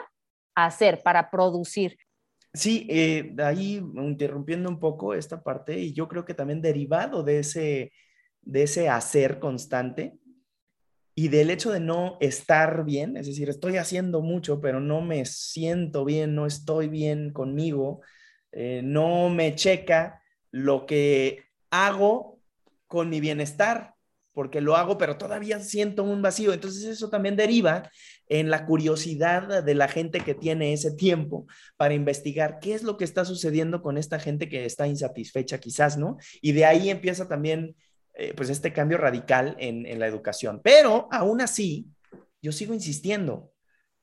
hacer, 0.56 1.01
para 1.03 1.29
producir. 1.29 1.98
Sí, 2.53 2.88
eh, 2.89 3.36
ahí 3.44 3.75
interrumpiendo 3.96 4.70
un 4.70 4.79
poco 4.79 5.13
esta 5.13 5.44
parte, 5.44 5.79
y 5.79 5.94
yo 5.94 6.08
creo 6.08 6.25
que 6.25 6.34
también 6.34 6.62
derivado 6.62 7.22
de 7.24 7.39
ese, 7.39 7.91
de 8.41 8.63
ese 8.63 8.89
hacer 8.89 9.39
constante 9.39 10.17
y 11.13 11.27
del 11.27 11.50
hecho 11.50 11.72
de 11.72 11.79
no 11.79 12.17
estar 12.20 12.84
bien, 12.86 13.17
es 13.17 13.27
decir, 13.27 13.50
estoy 13.50 13.77
haciendo 13.77 14.22
mucho, 14.22 14.62
pero 14.62 14.79
no 14.79 15.01
me 15.01 15.25
siento 15.25 16.06
bien, 16.06 16.34
no 16.34 16.46
estoy 16.46 16.88
bien 16.88 17.32
conmigo, 17.32 18.01
eh, 18.51 18.82
no 18.84 19.29
me 19.29 19.53
checa 19.56 20.22
lo 20.51 20.86
que 20.86 21.46
hago 21.70 22.39
con 22.88 23.10
mi 23.10 23.20
bienestar, 23.20 23.96
porque 24.38 24.62
lo 24.62 24.75
hago, 24.75 25.00
pero 25.00 25.18
todavía 25.18 25.60
siento 25.62 26.04
un 26.04 26.22
vacío. 26.22 26.54
Entonces 26.54 26.84
eso 26.84 27.10
también 27.10 27.36
deriva 27.36 27.89
en 28.27 28.51
la 28.51 28.68
curiosidad 28.68 29.63
de 29.63 29.74
la 29.74 29.88
gente 29.88 30.20
que 30.20 30.36
tiene 30.36 30.74
ese 30.74 30.92
tiempo 30.92 31.48
para 31.75 31.96
investigar 31.96 32.60
qué 32.60 32.75
es 32.75 32.84
lo 32.84 32.98
que 32.98 33.04
está 33.04 33.25
sucediendo 33.25 33.82
con 33.82 33.98
esta 33.98 34.20
gente 34.20 34.48
que 34.48 34.66
está 34.66 34.88
insatisfecha 34.88 35.60
quizás, 35.60 35.98
¿no? 35.98 36.18
Y 36.39 36.51
de 36.51 36.66
ahí 36.66 36.92
empieza 36.92 37.27
también, 37.27 37.75
eh, 38.13 38.36
pues, 38.38 38.51
este 38.51 38.72
cambio 38.72 39.00
radical 39.00 39.56
en, 39.58 39.98
la 39.98 40.06
educación. 40.06 40.62
Pero 40.63 41.08
aún 41.12 41.42
así, 41.42 41.88
yo 42.39 42.51
sigo 42.51 42.75
insistiendo 42.75 43.51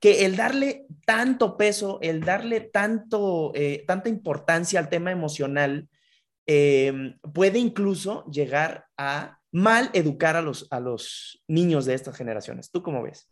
que 0.01 0.27
el 0.27 0.35
darle 0.35 0.87
tanto 1.07 1.57
peso, 1.57 2.01
el 2.03 2.23
darle 2.23 2.61
tanto, 2.61 3.53
eh, 3.55 3.85
tanta 3.87 4.09
importancia 4.09 4.81
al 4.81 4.89
tema 4.89 5.13
emocional, 5.13 5.89
eh, 6.47 7.17
puede 7.33 7.59
incluso 7.59 8.25
llegar 8.27 8.87
a 8.97 9.39
mal 9.51 9.91
educar 9.93 10.37
a 10.37 10.43
los, 10.43 10.67
a 10.71 10.81
los 10.81 11.43
niños 11.47 11.85
de 11.85 11.95
estas 11.95 12.17
generaciones. 12.17 12.71
¿Tú 12.71 12.83
cómo 12.83 13.03
ves? 13.03 13.29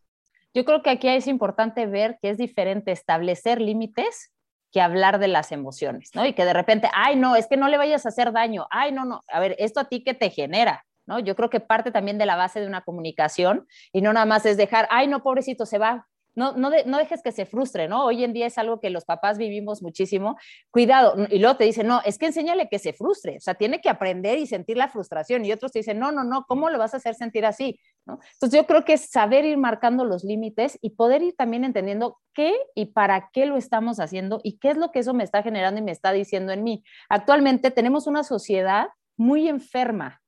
Yo 0.55 0.65
creo 0.65 0.83
que 0.83 0.91
aquí 0.91 1.09
es 1.09 1.27
importante 1.27 1.87
ver 1.87 2.19
que 2.21 2.31
es 2.31 2.39
diferente 2.39 2.93
establecer 2.93 3.61
límites 3.61 4.33
que 4.71 4.81
hablar 4.81 5.19
de 5.19 5.29
las 5.29 5.53
emociones, 5.53 6.11
¿no? 6.15 6.25
Y 6.25 6.33
que 6.33 6.45
de 6.45 6.53
repente, 6.53 6.89
ay, 6.95 7.17
no, 7.17 7.37
es 7.37 7.47
que 7.47 7.57
no 7.57 7.69
le 7.69 7.77
vayas 7.77 8.07
a 8.07 8.09
hacer 8.09 8.33
daño, 8.33 8.67
ay, 8.71 8.93
no, 8.93 9.05
no, 9.05 9.23
a 9.29 9.41
ver, 9.41 9.55
esto 9.59 9.81
a 9.81 9.89
ti 9.89 10.03
qué 10.03 10.15
te 10.15 10.31
genera, 10.31 10.85
¿no? 11.07 11.19
Yo 11.19 11.37
creo 11.37 11.51
que 11.51 11.61
parte 11.61 11.91
también 11.91 12.19
de 12.19 12.27
la 12.27 12.37
base 12.37 12.61
de 12.61 12.67
una 12.67 12.83
comunicación 12.83 13.67
y 13.93 14.01
no 14.01 14.13
nada 14.13 14.27
más 14.27 14.47
es 14.47 14.57
dejar, 14.57 14.89
ay, 14.91 15.09
no, 15.09 15.23
pobrecito, 15.23 15.67
se 15.67 15.79
va, 15.79 16.07
no, 16.35 16.53
no, 16.57 16.71
no, 16.87 16.99
dejes 16.99 17.23
que 17.23 17.33
se 17.33 17.47
frustre, 17.47 17.89
¿no? 17.89 18.05
Hoy 18.05 18.25
en 18.25 18.33
día 18.33 18.47
es 18.47 18.59
algo 18.59 18.81
que 18.81 18.91
los 18.91 19.05
papás 19.05 19.39
vivimos 19.39 19.83
muchísimo. 19.83 20.37
Cuidado, 20.71 21.15
y 21.31 21.39
luego 21.39 21.57
te 21.57 21.65
dicen, 21.65 21.87
no, 21.87 22.01
es 22.05 22.19
que 22.19 22.27
enséñale 22.27 22.69
que 22.69 22.79
se 22.79 22.93
frustre, 22.93 23.37
o 23.37 23.41
sea, 23.41 23.55
tiene 23.55 23.81
que 23.81 23.89
aprender 23.89 24.39
y 24.39 24.47
sentir 24.47 24.77
la 24.77 24.89
frustración. 24.89 25.45
Y 25.45 25.53
otros 25.53 25.73
te 25.73 25.81
dicen, 25.81 25.99
no, 25.99 26.13
no, 26.13 26.25
no, 26.25 26.45
¿cómo 26.47 26.71
lo 26.71 26.79
vas 26.79 26.95
a 26.95 26.97
hacer 26.97 27.15
sentir 27.15 27.45
así? 27.45 27.79
Entonces 28.07 28.59
yo 28.59 28.67
creo 28.67 28.85
que 28.85 28.95
es 28.95 29.11
saber 29.11 29.45
ir 29.45 29.59
marcando 29.59 30.05
los 30.05 30.25
límites 30.25 30.79
y 30.81 30.91
poder 30.91 31.23
ir 31.23 31.35
también 31.37 31.65
entendiendo 31.65 32.19
qué 32.33 32.55
y 32.75 32.87
para 32.87 33.31
qué 33.33 33.47
lo 33.47 33.57
estamos 33.57 34.01
haciendo 34.01 34.41
y 34.43 34.59
qué 34.59 34.71
es 34.71 34.77
lo 34.77 34.91
que 34.91 35.01
eso 35.01 35.15
me 35.15 35.25
está 35.25 35.43
generando 35.43 35.81
y 35.81 35.85
me 35.85 35.93
está 35.93 36.13
diciendo 36.13 36.53
en 36.53 36.65
mí. 36.65 36.83
Actualmente 37.09 37.71
tenemos 37.71 38.07
una 38.07 38.25
sociedad 38.25 38.89
muy 39.17 39.49
enferma, 39.49 40.22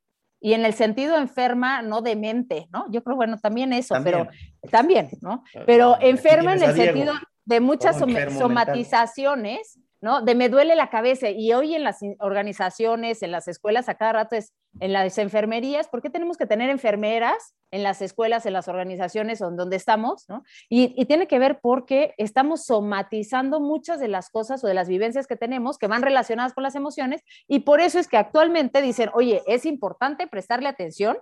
y 0.44 0.52
en 0.52 0.66
el 0.66 0.74
sentido 0.74 1.16
enferma, 1.16 1.80
no 1.80 2.02
demente, 2.02 2.68
¿no? 2.70 2.84
Yo 2.90 3.02
creo, 3.02 3.16
bueno, 3.16 3.38
también 3.38 3.72
eso, 3.72 3.96
pero 4.04 4.28
también, 4.70 5.08
¿no? 5.22 5.42
Pero 5.64 5.96
enferma 6.02 6.52
en 6.52 6.62
el 6.62 6.76
sentido 6.76 7.14
de 7.46 7.60
muchas 7.60 7.98
somatizaciones 7.98 9.80
¿no? 10.04 10.20
De 10.20 10.34
me 10.34 10.50
duele 10.50 10.76
la 10.76 10.90
cabeza. 10.90 11.30
Y 11.30 11.54
hoy 11.54 11.74
en 11.74 11.82
las 11.82 12.00
organizaciones, 12.18 13.22
en 13.22 13.32
las 13.32 13.48
escuelas, 13.48 13.88
a 13.88 13.94
cada 13.94 14.12
rato 14.12 14.36
es 14.36 14.52
en 14.78 14.92
las 14.92 15.16
enfermerías, 15.16 15.88
¿por 15.88 16.02
qué 16.02 16.10
tenemos 16.10 16.36
que 16.36 16.44
tener 16.44 16.68
enfermeras 16.68 17.54
en 17.70 17.82
las 17.82 18.02
escuelas, 18.02 18.44
en 18.44 18.52
las 18.52 18.68
organizaciones 18.68 19.38
donde 19.38 19.76
estamos? 19.76 20.26
Y, 20.68 20.92
y, 21.00 21.06
tiene 21.06 21.26
que 21.26 21.38
ver 21.38 21.58
porque 21.62 22.12
estamos 22.18 22.66
somatizando 22.66 23.60
muchas 23.60 23.98
de 23.98 24.08
las 24.08 24.28
cosas 24.28 24.62
o 24.62 24.66
de 24.66 24.74
las 24.74 24.88
vivencias 24.88 25.26
que 25.26 25.36
tenemos 25.36 25.78
que 25.78 25.86
van 25.86 26.02
relacionadas 26.02 26.52
con 26.52 26.64
las 26.64 26.74
emociones 26.74 27.22
y 27.48 27.60
por 27.60 27.80
eso 27.80 27.98
es 27.98 28.06
que 28.06 28.18
actualmente 28.18 28.82
dicen, 28.82 29.08
oye, 29.14 29.42
es 29.46 29.64
importante 29.64 30.26
prestarle 30.26 30.68
atención 30.68 31.16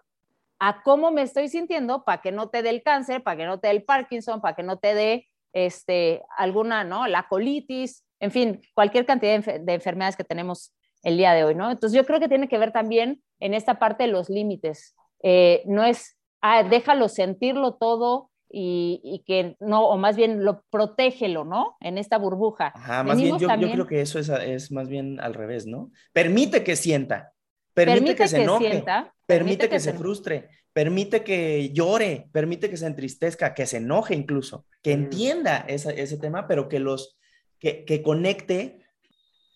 a 0.59 0.83
cómo 0.83 1.13
me 1.13 1.23
estoy 1.23 1.49
sintiendo 1.49 2.03
para 2.03 2.21
que 2.21 2.33
no 2.33 2.49
te 2.49 2.63
dé 2.63 2.71
el 2.71 2.83
cáncer, 2.83 3.23
para 3.23 3.37
que 3.37 3.47
no 3.47 3.61
te 3.61 3.69
dé 3.69 3.75
el 3.75 3.85
Parkinson, 3.85 4.41
para 4.41 4.57
que 4.57 4.65
no 4.65 4.79
te 4.79 4.95
dé 4.95 5.29
este, 5.53 6.23
alguna, 6.37 6.85
¿no? 6.85 7.07
La 7.07 7.29
colitis, 7.29 8.05
en 8.23 8.31
fin, 8.31 8.61
cualquier 8.75 9.05
cantidad 9.05 9.45
de, 9.45 9.75
enfermedades 9.75 10.17
que 10.17 10.23
tenemos 10.23 10.73
el 11.03 11.17
día 11.17 11.33
de 11.35 11.43
hoy, 11.43 11.57
¿no? 11.57 11.73
Entonces 11.73 11.97
yo 11.97 12.07
creo 12.07 12.21
que 12.21 12.29
tiene 12.29 12.49
que 12.49 12.57
ver 12.57 12.73
también 12.73 13.21
en 13.41 13.53
esta 13.53 13.81
parte 13.81 14.05
de 14.05 14.11
los 14.11 14.31
límites. 14.31 14.95
Eh, 15.25 15.65
no 15.67 15.85
es, 15.85 16.17
ah, 16.41 16.63
déjalo 16.63 17.09
sentirlo 17.09 17.75
todo 17.75 18.31
y, 18.49 19.25
que 19.27 19.57
no, 19.59 19.89
o 19.89 19.97
más 19.97 20.15
bien 20.15 20.45
lo 20.45 20.63
protégelo, 20.71 21.45
¿no? 21.45 21.77
En 21.81 21.99
esta 21.99 22.17
burbuja. 22.17 22.73
Ajá, 22.77 23.03
más 23.03 23.21
bien 23.21 23.39
yo, 23.39 23.49
creo 23.49 23.87
que 23.89 24.01
eso 24.01 24.21
es, 24.21 24.71
más 24.71 24.89
bien 24.89 25.19
al 25.19 25.35
revés, 25.35 25.67
¿no? 25.67 25.91
Permite 26.13 26.63
que 26.63 26.77
sienta, 26.77 27.33
permite, 27.75 28.15
que 28.15 28.29
se 28.29 28.43
enoje, 28.43 28.85
permite, 29.27 29.69
que, 29.69 29.81
se 29.81 29.95
frustre, 29.95 30.49
permite 30.73 31.25
que 31.25 31.71
llore, 31.73 32.29
permite 32.31 32.71
que 32.71 32.77
se 32.77 32.87
entristezca, 32.87 33.53
que 33.53 33.67
se 33.67 33.79
enoje 33.79 34.15
incluso, 34.15 34.65
que 34.81 34.93
entienda 34.93 35.65
ese 35.67 36.19
tema, 36.19 36.47
pero 36.47 36.69
que 36.69 36.79
los 36.79 37.17
que, 37.63 38.03
conecte 38.03 38.81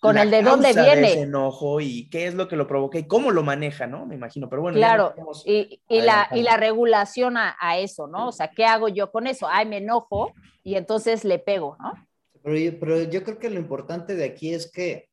con 0.01 0.17
el 0.17 0.31
de 0.31 0.43
dónde 0.43 0.73
viene. 0.73 1.09
ese 1.13 1.23
enojo 1.23 1.81
y 1.81 2.09
qué 2.09 2.27
es 2.27 2.35
lo 2.35 2.47
que 2.47 2.55
lo 2.55 2.69
provoca 2.69 2.99
y 2.99 3.09
cómo 3.09 3.33
lo 3.33 3.43
maneja, 3.43 3.87
¿no? 3.89 4.07
Me 4.07 4.15
imagino, 4.15 4.49
pero 4.49 4.63
bueno. 4.63 4.77
Claro, 4.77 5.15
y, 5.45 5.81
la, 5.89 6.29
y 6.33 6.43
la 6.43 6.57
regulación 6.57 7.37
a, 7.37 7.79
eso, 7.79 8.07
¿no? 8.07 8.29
O 8.29 8.33
sea, 8.33 8.51
¿qué 8.55 8.65
hago 8.65 8.89
yo 8.89 9.11
con 9.11 9.27
eso? 9.27 9.49
Ay, 9.51 9.67
me 9.67 9.79
enojo 9.79 10.33
y 10.63 10.77
entonces 10.77 11.25
le 11.25 11.39
pego, 11.39 11.77
¿no? 11.81 11.95
Pero 12.43 12.57
yo, 12.57 12.79
pero 12.79 13.03
yo 13.03 13.25
creo 13.25 13.39
que 13.41 13.51
lo 13.51 13.59
importante 13.59 14.15
de 14.15 14.25
aquí 14.25 14.55
es 14.55 14.71
que 14.71 15.09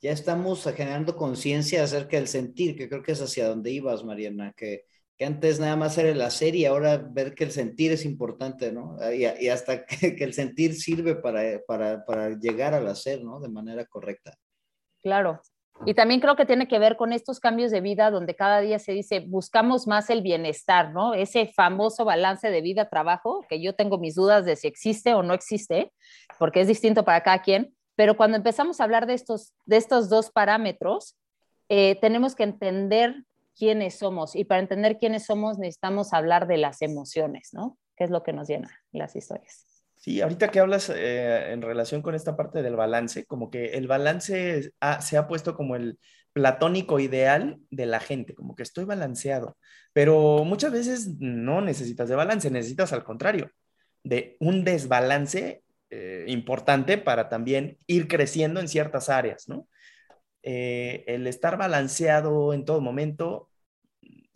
ya 0.00 0.12
estamos 0.12 0.62
generando 0.76 1.16
conciencia 1.16 1.82
acerca 1.82 2.18
del 2.18 2.28
sentir, 2.28 2.76
que 2.76 2.88
creo 2.88 3.02
que 3.02 3.12
es 3.12 3.20
hacia 3.20 3.48
donde 3.48 3.72
ibas, 3.72 4.04
Mariana, 4.04 4.52
que 4.56 4.84
que 5.18 5.26
antes 5.26 5.58
nada 5.58 5.74
más 5.74 5.98
era 5.98 6.10
el 6.10 6.22
hacer 6.22 6.54
y 6.54 6.64
ahora 6.64 6.96
ver 6.96 7.34
que 7.34 7.42
el 7.42 7.50
sentir 7.50 7.90
es 7.90 8.04
importante, 8.04 8.70
¿no? 8.70 8.96
Y, 9.12 9.48
hasta 9.48 9.84
que, 9.86 10.16
el 10.20 10.32
sentir 10.32 10.74
sirve 10.74 11.16
para, 11.16 11.60
para, 11.66 12.04
para, 12.04 12.38
llegar 12.38 12.72
al 12.72 12.86
hacer, 12.86 13.24
¿no? 13.24 13.40
De 13.40 13.48
manera 13.48 13.84
correcta. 13.84 14.34
Claro. 15.02 15.42
Y 15.86 15.94
también 15.94 16.20
creo 16.20 16.36
que 16.36 16.46
tiene 16.46 16.66
que 16.66 16.78
ver 16.78 16.96
con 16.96 17.12
estos 17.12 17.40
cambios 17.40 17.70
de 17.70 17.80
vida 17.80 18.10
donde 18.10 18.34
cada 18.34 18.60
día 18.60 18.78
se 18.78 18.92
dice, 18.92 19.20
buscamos 19.20 19.86
más 19.86 20.08
el 20.10 20.22
bienestar, 20.22 20.92
¿no? 20.92 21.14
Ese 21.14 21.46
famoso 21.54 22.04
balance 22.04 22.50
de 22.50 22.60
vida-trabajo, 22.60 23.44
que 23.48 23.60
yo 23.60 23.74
tengo 23.74 23.98
mis 23.98 24.14
dudas 24.14 24.44
de 24.44 24.56
si 24.56 24.68
existe 24.68 25.14
o 25.14 25.22
no 25.22 25.34
existe, 25.34 25.92
porque 26.38 26.60
es 26.60 26.68
distinto 26.68 27.04
para 27.04 27.22
cada 27.22 27.42
quien, 27.42 27.74
pero 27.96 28.16
cuando 28.16 28.36
empezamos 28.36 28.80
a 28.80 28.84
hablar 28.84 29.06
de 29.06 29.14
estos, 29.14 29.52
de 29.66 29.76
estos 29.76 30.08
dos 30.08 30.30
parámetros, 30.30 31.16
eh, 31.68 31.96
tenemos 32.00 32.34
que 32.34 32.44
entender 32.44 33.24
quiénes 33.58 33.98
somos. 33.98 34.36
Y 34.36 34.44
para 34.44 34.60
entender 34.60 34.98
quiénes 34.98 35.26
somos 35.26 35.58
necesitamos 35.58 36.12
hablar 36.12 36.46
de 36.46 36.58
las 36.58 36.80
emociones, 36.82 37.50
¿no? 37.52 37.78
¿Qué 37.96 38.04
es 38.04 38.10
lo 38.10 38.22
que 38.22 38.32
nos 38.32 38.48
llena 38.48 38.70
las 38.92 39.16
historias? 39.16 39.66
Sí, 39.96 40.20
ahorita 40.20 40.50
que 40.50 40.60
hablas 40.60 40.90
eh, 40.90 41.52
en 41.52 41.60
relación 41.60 42.02
con 42.02 42.14
esta 42.14 42.36
parte 42.36 42.62
del 42.62 42.76
balance, 42.76 43.26
como 43.26 43.50
que 43.50 43.70
el 43.70 43.88
balance 43.88 44.70
se 45.00 45.16
ha 45.16 45.26
puesto 45.26 45.56
como 45.56 45.74
el 45.74 45.98
platónico 46.32 47.00
ideal 47.00 47.58
de 47.70 47.86
la 47.86 47.98
gente, 47.98 48.34
como 48.34 48.54
que 48.54 48.62
estoy 48.62 48.84
balanceado, 48.84 49.56
pero 49.92 50.44
muchas 50.44 50.70
veces 50.70 51.16
no 51.18 51.60
necesitas 51.60 52.08
de 52.08 52.14
balance, 52.14 52.48
necesitas 52.48 52.92
al 52.92 53.02
contrario, 53.02 53.50
de 54.04 54.36
un 54.38 54.62
desbalance 54.62 55.64
eh, 55.90 56.24
importante 56.28 56.96
para 56.96 57.28
también 57.28 57.78
ir 57.88 58.06
creciendo 58.06 58.60
en 58.60 58.68
ciertas 58.68 59.08
áreas, 59.08 59.48
¿no? 59.48 59.66
Eh, 60.42 61.04
el 61.06 61.26
estar 61.26 61.56
balanceado 61.56 62.52
en 62.52 62.64
todo 62.64 62.80
momento, 62.80 63.48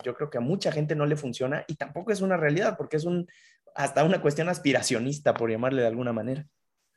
yo 0.03 0.15
creo 0.15 0.31
que 0.31 0.39
a 0.39 0.43
mucha 0.43 0.73
gente 0.73 0.95
no 0.95 1.07
le 1.07 1.17
funciona 1.17 1.65
y 1.69 1.77
tampoco 1.77 2.13
es 2.13 2.21
una 2.21 2.37
realidad 2.37 2.77
porque 2.77 2.97
es 2.97 3.05
un, 3.05 3.29
hasta 3.75 4.05
una 4.05 4.21
cuestión 4.21 4.49
aspiracionista, 4.49 5.35
por 5.35 5.51
llamarle 5.51 5.83
de 5.83 5.89
alguna 5.89 6.13
manera. 6.13 6.47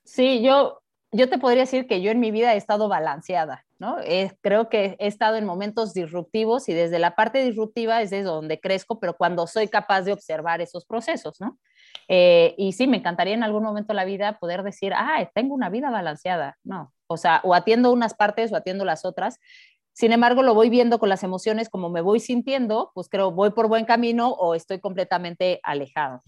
Sí, 0.04 0.42
yo, 0.42 0.82
yo 1.12 1.30
te 1.30 1.38
podría 1.38 1.62
decir 1.62 1.88
que 1.88 2.02
yo 2.02 2.12
en 2.12 2.20
mi 2.20 2.32
vida 2.32 2.54
he 2.54 2.58
estado 2.58 2.88
balanceada, 2.88 3.66
¿no? 3.80 3.98
creo 4.42 4.70
que 4.70 4.96
he 5.00 5.08
estado 5.08 5.36
en 5.36 5.46
momentos 5.46 5.94
disruptivos 5.94 6.70
y 6.70 6.74
desde 6.74 7.00
la 7.00 7.16
parte 7.16 7.44
disruptiva 7.44 8.02
es 8.02 8.10
desde 8.10 8.24
donde 8.24 8.60
crezco, 8.60 9.00
pero 9.00 9.16
cuando 9.16 9.48
soy 9.48 9.68
capaz 9.68 10.02
de 10.04 10.14
observar 10.14 10.62
esos 10.62 10.86
procesos, 10.86 11.40
¿no? 11.40 11.60
Eh, 12.08 12.54
y 12.58 12.74
sí, 12.74 12.88
me 12.88 12.98
encantaría 12.98 13.34
en 13.34 13.44
algún 13.44 13.64
momento 13.64 13.94
de 13.94 13.96
la 13.96 14.06
vida 14.06 14.38
poder 14.40 14.64
decir, 14.64 14.94
ah, 14.96 15.30
tengo 15.34 15.54
una 15.54 15.70
vida 15.70 15.90
balanceada. 15.90 16.58
No, 16.64 16.94
o 17.08 17.18
sea, 17.18 17.42
o 17.44 17.54
atiendo 17.54 17.92
unas 17.92 18.14
partes 18.14 18.52
o 18.52 18.56
atiendo 18.56 18.86
las 18.86 19.06
otras. 19.06 19.40
Sin 19.94 20.12
embargo, 20.12 20.44
lo 20.44 20.54
voy 20.54 20.70
viendo 20.70 21.00
con 21.00 21.10
las 21.10 21.24
emociones, 21.24 21.70
como 21.70 21.90
me 21.90 22.02
voy 22.02 22.20
sintiendo, 22.20 22.92
pues 22.94 23.08
creo, 23.10 23.32
voy 23.32 23.52
por 23.52 23.68
buen 23.68 23.86
camino 23.86 24.32
o 24.32 24.56
estoy 24.56 24.80
completamente 24.80 25.60
alejado. 25.64 26.22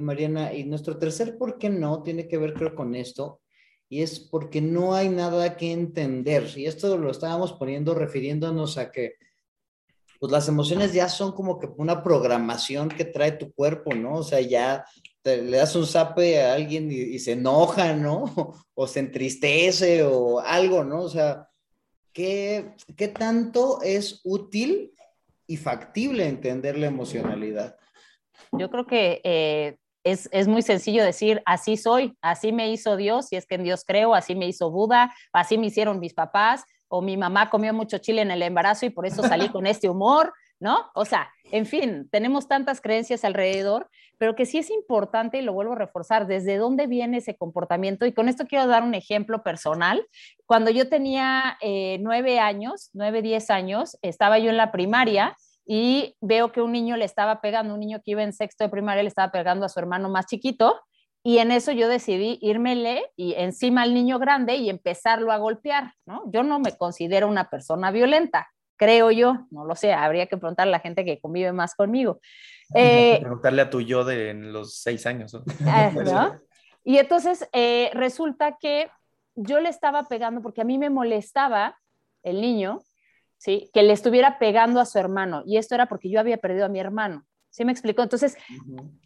Mariana, 0.00 0.52
y 0.52 0.64
nuestro 0.64 0.98
tercer 0.98 1.36
por 1.36 1.58
qué 1.58 1.70
no 1.70 2.02
tiene 2.02 2.28
que 2.28 2.38
ver, 2.38 2.54
creo, 2.54 2.74
con 2.74 2.94
esto, 2.94 3.40
y 3.88 4.02
es 4.02 4.20
porque 4.20 4.60
no 4.60 4.94
hay 4.94 5.08
nada 5.08 5.56
que 5.56 5.72
entender. 5.72 6.46
Y 6.56 6.66
esto 6.66 6.96
lo 6.96 7.10
estábamos 7.10 7.52
poniendo 7.52 7.94
refiriéndonos 7.94 8.78
a 8.78 8.90
que 8.90 9.14
pues 10.20 10.32
las 10.32 10.48
emociones 10.48 10.92
ya 10.92 11.08
son 11.08 11.32
como 11.32 11.58
que 11.58 11.68
una 11.76 12.02
programación 12.02 12.88
que 12.88 13.04
trae 13.04 13.32
tu 13.32 13.52
cuerpo, 13.52 13.94
¿no? 13.94 14.14
O 14.14 14.22
sea, 14.22 14.40
ya 14.40 14.84
le 15.24 15.56
das 15.56 15.74
un 15.76 15.86
zape 15.86 16.40
a 16.40 16.54
alguien 16.54 16.90
y, 16.90 17.18
se 17.18 17.32
enoja, 17.32 17.94
¿no? 17.94 18.24
O 18.74 18.86
se 18.86 19.00
entristece 19.00 20.04
o 20.04 20.38
algo, 20.38 20.84
¿no? 20.84 21.02
O 21.02 21.08
sea, 21.08 21.48
¿qué, 22.12 22.74
qué 22.96 23.08
tanto 23.08 23.80
es 23.82 24.20
útil 24.22 24.94
y 25.48 25.56
factible 25.56 26.28
entender 26.28 26.78
la 26.78 26.86
emocionalidad? 26.86 27.76
Yo 28.52 28.70
creo 28.70 28.86
que 28.86 29.20
eh, 29.24 29.76
es, 30.04 30.28
es, 30.30 30.46
muy 30.46 30.62
sencillo 30.62 31.02
decir, 31.02 31.42
así 31.44 31.76
soy, 31.76 32.16
así 32.22 32.52
me 32.52 32.70
hizo 32.70 32.96
Dios, 32.96 33.26
si 33.26 33.36
es 33.36 33.46
que 33.46 33.56
en 33.56 33.64
Dios 33.64 33.82
creo, 33.84 34.14
así 34.14 34.36
me 34.36 34.46
hizo 34.46 34.70
Buda, 34.70 35.12
así 35.32 35.58
me 35.58 35.66
hicieron 35.66 35.98
mis 35.98 36.14
papás, 36.14 36.62
o 36.88 37.02
mi 37.02 37.16
mamá 37.16 37.50
comió 37.50 37.72
mucho 37.72 37.98
chile 37.98 38.22
en 38.22 38.30
el 38.30 38.42
embarazo 38.42 38.86
y 38.86 38.90
por 38.90 39.06
eso 39.06 39.22
salí 39.22 39.48
con 39.52 39.66
este 39.66 39.88
humor, 39.88 40.32
¿no? 40.60 40.90
O 40.94 41.04
sea, 41.04 41.30
en 41.50 41.66
fin, 41.66 42.08
tenemos 42.10 42.48
tantas 42.48 42.80
creencias 42.80 43.24
alrededor, 43.24 43.88
pero 44.18 44.34
que 44.34 44.46
sí 44.46 44.58
es 44.58 44.70
importante, 44.70 45.38
y 45.38 45.42
lo 45.42 45.52
vuelvo 45.52 45.74
a 45.74 45.78
reforzar, 45.78 46.26
desde 46.26 46.56
dónde 46.56 46.86
viene 46.86 47.18
ese 47.18 47.36
comportamiento. 47.36 48.04
Y 48.06 48.12
con 48.12 48.28
esto 48.28 48.46
quiero 48.46 48.66
dar 48.66 48.82
un 48.82 48.94
ejemplo 48.94 49.42
personal. 49.42 50.04
Cuando 50.46 50.70
yo 50.70 50.88
tenía 50.88 51.56
eh, 51.60 51.98
nueve 52.00 52.40
años, 52.40 52.90
nueve, 52.92 53.22
diez 53.22 53.50
años, 53.50 53.96
estaba 54.02 54.38
yo 54.38 54.50
en 54.50 54.56
la 54.56 54.72
primaria 54.72 55.36
y 55.64 56.16
veo 56.20 56.50
que 56.50 56.62
un 56.62 56.72
niño 56.72 56.96
le 56.96 57.04
estaba 57.04 57.40
pegando, 57.40 57.74
un 57.74 57.80
niño 57.80 58.00
que 58.02 58.12
iba 58.12 58.22
en 58.22 58.32
sexto 58.32 58.64
de 58.64 58.70
primaria 58.70 59.02
le 59.02 59.08
estaba 59.08 59.30
pegando 59.30 59.66
a 59.66 59.68
su 59.68 59.78
hermano 59.78 60.08
más 60.08 60.26
chiquito. 60.26 60.80
Y 61.22 61.38
en 61.38 61.50
eso 61.50 61.72
yo 61.72 61.88
decidí 61.88 62.38
írmele 62.40 63.10
y 63.16 63.34
encima 63.34 63.82
al 63.82 63.92
niño 63.92 64.18
grande 64.18 64.56
y 64.56 64.70
empezarlo 64.70 65.32
a 65.32 65.38
golpear, 65.38 65.94
¿no? 66.06 66.22
Yo 66.30 66.42
no 66.42 66.58
me 66.60 66.76
considero 66.76 67.28
una 67.28 67.50
persona 67.50 67.90
violenta, 67.90 68.48
creo 68.76 69.10
yo, 69.10 69.46
no 69.50 69.64
lo 69.64 69.74
sé, 69.74 69.92
habría 69.92 70.26
que 70.26 70.36
preguntarle 70.36 70.74
a 70.74 70.78
la 70.78 70.80
gente 70.80 71.04
que 71.04 71.20
convive 71.20 71.52
más 71.52 71.74
conmigo. 71.74 72.20
Eh, 72.74 73.16
preguntarle 73.22 73.62
a 73.62 73.70
tu 73.70 73.80
yo 73.80 74.04
de 74.04 74.34
los 74.34 74.82
seis 74.82 75.06
años. 75.06 75.32
¿no? 75.32 75.42
Ah, 75.66 75.90
y 76.84 76.98
entonces 76.98 77.48
eh, 77.54 77.90
resulta 77.94 78.58
que 78.60 78.90
yo 79.36 79.58
le 79.60 79.70
estaba 79.70 80.04
pegando 80.04 80.42
porque 80.42 80.60
a 80.60 80.64
mí 80.64 80.76
me 80.76 80.90
molestaba 80.90 81.78
el 82.22 82.42
niño 82.42 82.82
¿sí? 83.38 83.70
Que 83.72 83.82
le 83.82 83.92
estuviera 83.92 84.38
pegando 84.38 84.80
a 84.80 84.86
su 84.86 84.98
hermano. 84.98 85.42
Y 85.46 85.56
esto 85.56 85.74
era 85.74 85.86
porque 85.86 86.10
yo 86.10 86.20
había 86.20 86.36
perdido 86.36 86.66
a 86.66 86.68
mi 86.68 86.80
hermano. 86.80 87.24
¿Sí 87.50 87.64
me 87.64 87.72
explicó? 87.72 88.02
Entonces, 88.02 88.36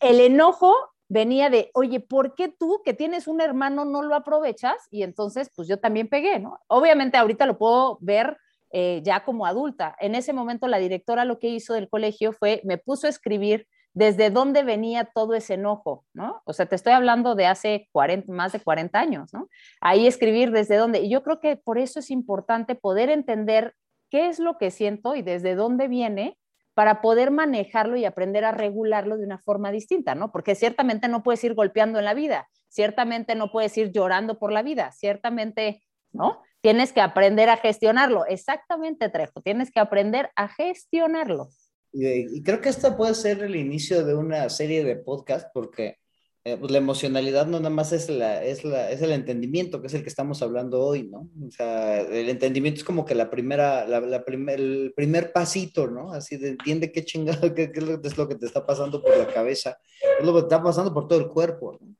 el 0.00 0.20
enojo 0.20 0.74
venía 1.12 1.50
de, 1.50 1.70
oye, 1.74 2.00
¿por 2.00 2.34
qué 2.34 2.48
tú 2.48 2.80
que 2.82 2.94
tienes 2.94 3.28
un 3.28 3.42
hermano 3.42 3.84
no 3.84 4.02
lo 4.02 4.14
aprovechas? 4.14 4.76
Y 4.90 5.02
entonces, 5.02 5.50
pues 5.54 5.68
yo 5.68 5.78
también 5.78 6.08
pegué, 6.08 6.38
¿no? 6.38 6.58
Obviamente 6.68 7.18
ahorita 7.18 7.44
lo 7.44 7.58
puedo 7.58 7.98
ver 8.00 8.38
eh, 8.70 9.02
ya 9.04 9.22
como 9.22 9.44
adulta. 9.44 9.94
En 10.00 10.14
ese 10.14 10.32
momento 10.32 10.68
la 10.68 10.78
directora 10.78 11.26
lo 11.26 11.38
que 11.38 11.48
hizo 11.48 11.74
del 11.74 11.90
colegio 11.90 12.32
fue, 12.32 12.62
me 12.64 12.78
puso 12.78 13.06
a 13.06 13.10
escribir 13.10 13.66
desde 13.92 14.30
dónde 14.30 14.62
venía 14.62 15.04
todo 15.04 15.34
ese 15.34 15.54
enojo, 15.54 16.06
¿no? 16.14 16.40
O 16.46 16.54
sea, 16.54 16.64
te 16.64 16.76
estoy 16.76 16.94
hablando 16.94 17.34
de 17.34 17.44
hace 17.44 17.90
40, 17.92 18.32
más 18.32 18.52
de 18.52 18.60
40 18.60 18.98
años, 18.98 19.34
¿no? 19.34 19.50
Ahí 19.82 20.06
escribir 20.06 20.50
desde 20.50 20.76
dónde. 20.76 21.00
Y 21.00 21.10
yo 21.10 21.22
creo 21.22 21.40
que 21.40 21.56
por 21.56 21.76
eso 21.76 21.98
es 21.98 22.10
importante 22.10 22.74
poder 22.74 23.10
entender 23.10 23.74
qué 24.10 24.28
es 24.28 24.38
lo 24.38 24.56
que 24.56 24.70
siento 24.70 25.14
y 25.14 25.20
desde 25.20 25.56
dónde 25.56 25.88
viene 25.88 26.38
para 26.74 27.00
poder 27.00 27.30
manejarlo 27.30 27.96
y 27.96 28.04
aprender 28.04 28.44
a 28.44 28.52
regularlo 28.52 29.16
de 29.18 29.24
una 29.24 29.38
forma 29.38 29.70
distinta, 29.70 30.14
¿no? 30.14 30.32
Porque 30.32 30.54
ciertamente 30.54 31.08
no 31.08 31.22
puedes 31.22 31.42
ir 31.44 31.54
golpeando 31.54 31.98
en 31.98 32.04
la 32.04 32.14
vida, 32.14 32.48
ciertamente 32.68 33.34
no 33.34 33.50
puedes 33.50 33.76
ir 33.76 33.92
llorando 33.92 34.38
por 34.38 34.52
la 34.52 34.62
vida, 34.62 34.92
ciertamente, 34.92 35.82
¿no? 36.12 36.42
Tienes 36.62 36.92
que 36.92 37.00
aprender 37.00 37.50
a 37.50 37.56
gestionarlo. 37.56 38.24
Exactamente, 38.26 39.08
Trejo, 39.08 39.42
tienes 39.42 39.70
que 39.70 39.80
aprender 39.80 40.30
a 40.36 40.48
gestionarlo. 40.48 41.48
Y, 41.92 42.42
creo 42.42 42.60
que 42.62 42.70
esto 42.70 42.96
puede 42.96 43.14
ser 43.14 43.42
el 43.42 43.54
inicio 43.54 44.04
de 44.04 44.14
una 44.14 44.48
serie 44.48 44.82
de 44.82 44.96
podcast 44.96 45.48
porque 45.52 45.98
eh, 46.44 46.56
pues 46.56 46.72
la 46.72 46.78
emocionalidad 46.78 47.46
no 47.46 47.58
nada 47.58 47.70
más 47.70 47.92
es, 47.92 48.08
la, 48.08 48.44
es, 48.44 48.64
la, 48.64 48.90
es 48.90 49.00
el 49.00 49.12
entendimiento, 49.12 49.80
que 49.80 49.86
es 49.86 49.94
el 49.94 50.02
que 50.02 50.08
estamos 50.08 50.42
hablando 50.42 50.80
hoy, 50.80 51.04
¿no? 51.04 51.30
O 51.46 51.50
sea, 51.52 52.00
el 52.00 52.28
entendimiento 52.28 52.78
es 52.78 52.84
como 52.84 53.04
que 53.04 53.14
la 53.14 53.30
primera, 53.30 53.86
la, 53.86 54.00
la 54.00 54.24
primer, 54.24 54.58
el 54.58 54.92
primer 54.96 55.32
pasito, 55.32 55.86
¿no? 55.86 56.12
Así 56.12 56.36
de 56.38 56.48
entiende 56.48 56.90
qué 56.90 57.04
chingado, 57.04 57.40
qué, 57.54 57.70
qué 57.70 57.78
es, 57.78 58.18
lo, 58.18 58.28
que 58.28 58.34
te 58.34 58.46
está 58.46 58.66
pasando 58.66 59.00
por 59.00 59.16
la 59.16 59.28
cabeza, 59.28 59.78
es 60.18 60.26
lo 60.26 60.34
que 60.34 60.40
te 60.40 60.46
está 60.46 60.62
pasando 60.62 60.92
por 60.92 61.06
todo 61.06 61.20
el 61.20 61.28
cuerpo, 61.28 61.78
¿no? 61.80 61.94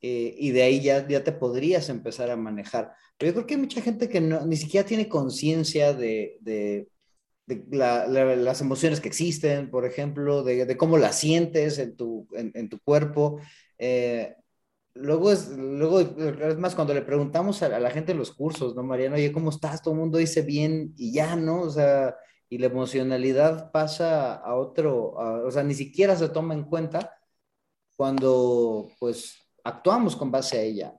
Eh, 0.00 0.34
y 0.38 0.50
de 0.50 0.62
ahí 0.62 0.80
ya, 0.80 1.06
ya 1.06 1.24
te 1.24 1.32
podrías 1.32 1.88
empezar 1.88 2.30
a 2.30 2.36
manejar. 2.36 2.92
Pero 3.18 3.30
yo 3.30 3.34
creo 3.34 3.46
que 3.46 3.54
hay 3.54 3.60
mucha 3.60 3.80
gente 3.82 4.08
que 4.08 4.20
no, 4.20 4.44
ni 4.46 4.56
siquiera 4.56 4.86
tiene 4.86 5.08
conciencia 5.08 5.92
de, 5.92 6.38
de, 6.40 6.88
de 7.46 7.64
la, 7.70 8.06
las 8.06 8.60
emociones 8.60 9.00
que 9.00 9.08
existen, 9.08 9.70
por 9.70 9.86
ejemplo, 9.86 10.42
de, 10.42 10.66
de 10.66 10.76
cómo 10.76 10.98
las 10.98 11.18
sientes 11.18 11.78
en 11.78 11.96
tu, 11.96 12.28
en, 12.36 12.52
en 12.54 12.68
tu 12.68 12.80
cuerpo. 12.80 13.40
Eh, 13.84 14.36
luego, 14.94 15.32
es, 15.32 15.48
luego, 15.48 15.98
es 15.98 16.56
más, 16.56 16.76
cuando 16.76 16.94
le 16.94 17.02
preguntamos 17.02 17.64
a, 17.64 17.80
la 17.80 17.90
gente 17.90 18.12
en 18.12 18.18
los 18.18 18.30
cursos, 18.30 18.76
¿no, 18.76 18.84
Mariano? 18.84 19.16
Oye, 19.16 19.32
¿cómo 19.32 19.50
estás? 19.50 19.82
Todo 19.82 19.94
el 19.94 20.00
mundo 20.00 20.18
dice 20.18 20.42
bien 20.42 20.94
y 20.96 21.12
ya, 21.12 21.34
¿no? 21.34 21.62
O 21.62 21.70
sea, 21.70 22.14
y 22.48 22.58
la 22.58 22.66
emocionalidad 22.66 23.72
pasa 23.72 24.34
a 24.34 24.54
otro, 24.54 25.14
o 25.14 25.50
sea, 25.50 25.64
ni 25.64 25.74
siquiera 25.74 26.14
se 26.14 26.28
toma 26.28 26.54
en 26.54 26.62
cuenta 26.62 27.12
cuando, 27.96 28.88
pues, 29.00 29.36
actuamos 29.64 30.14
con 30.14 30.30
base 30.30 30.58
a 30.58 30.62
ella. 30.62 30.94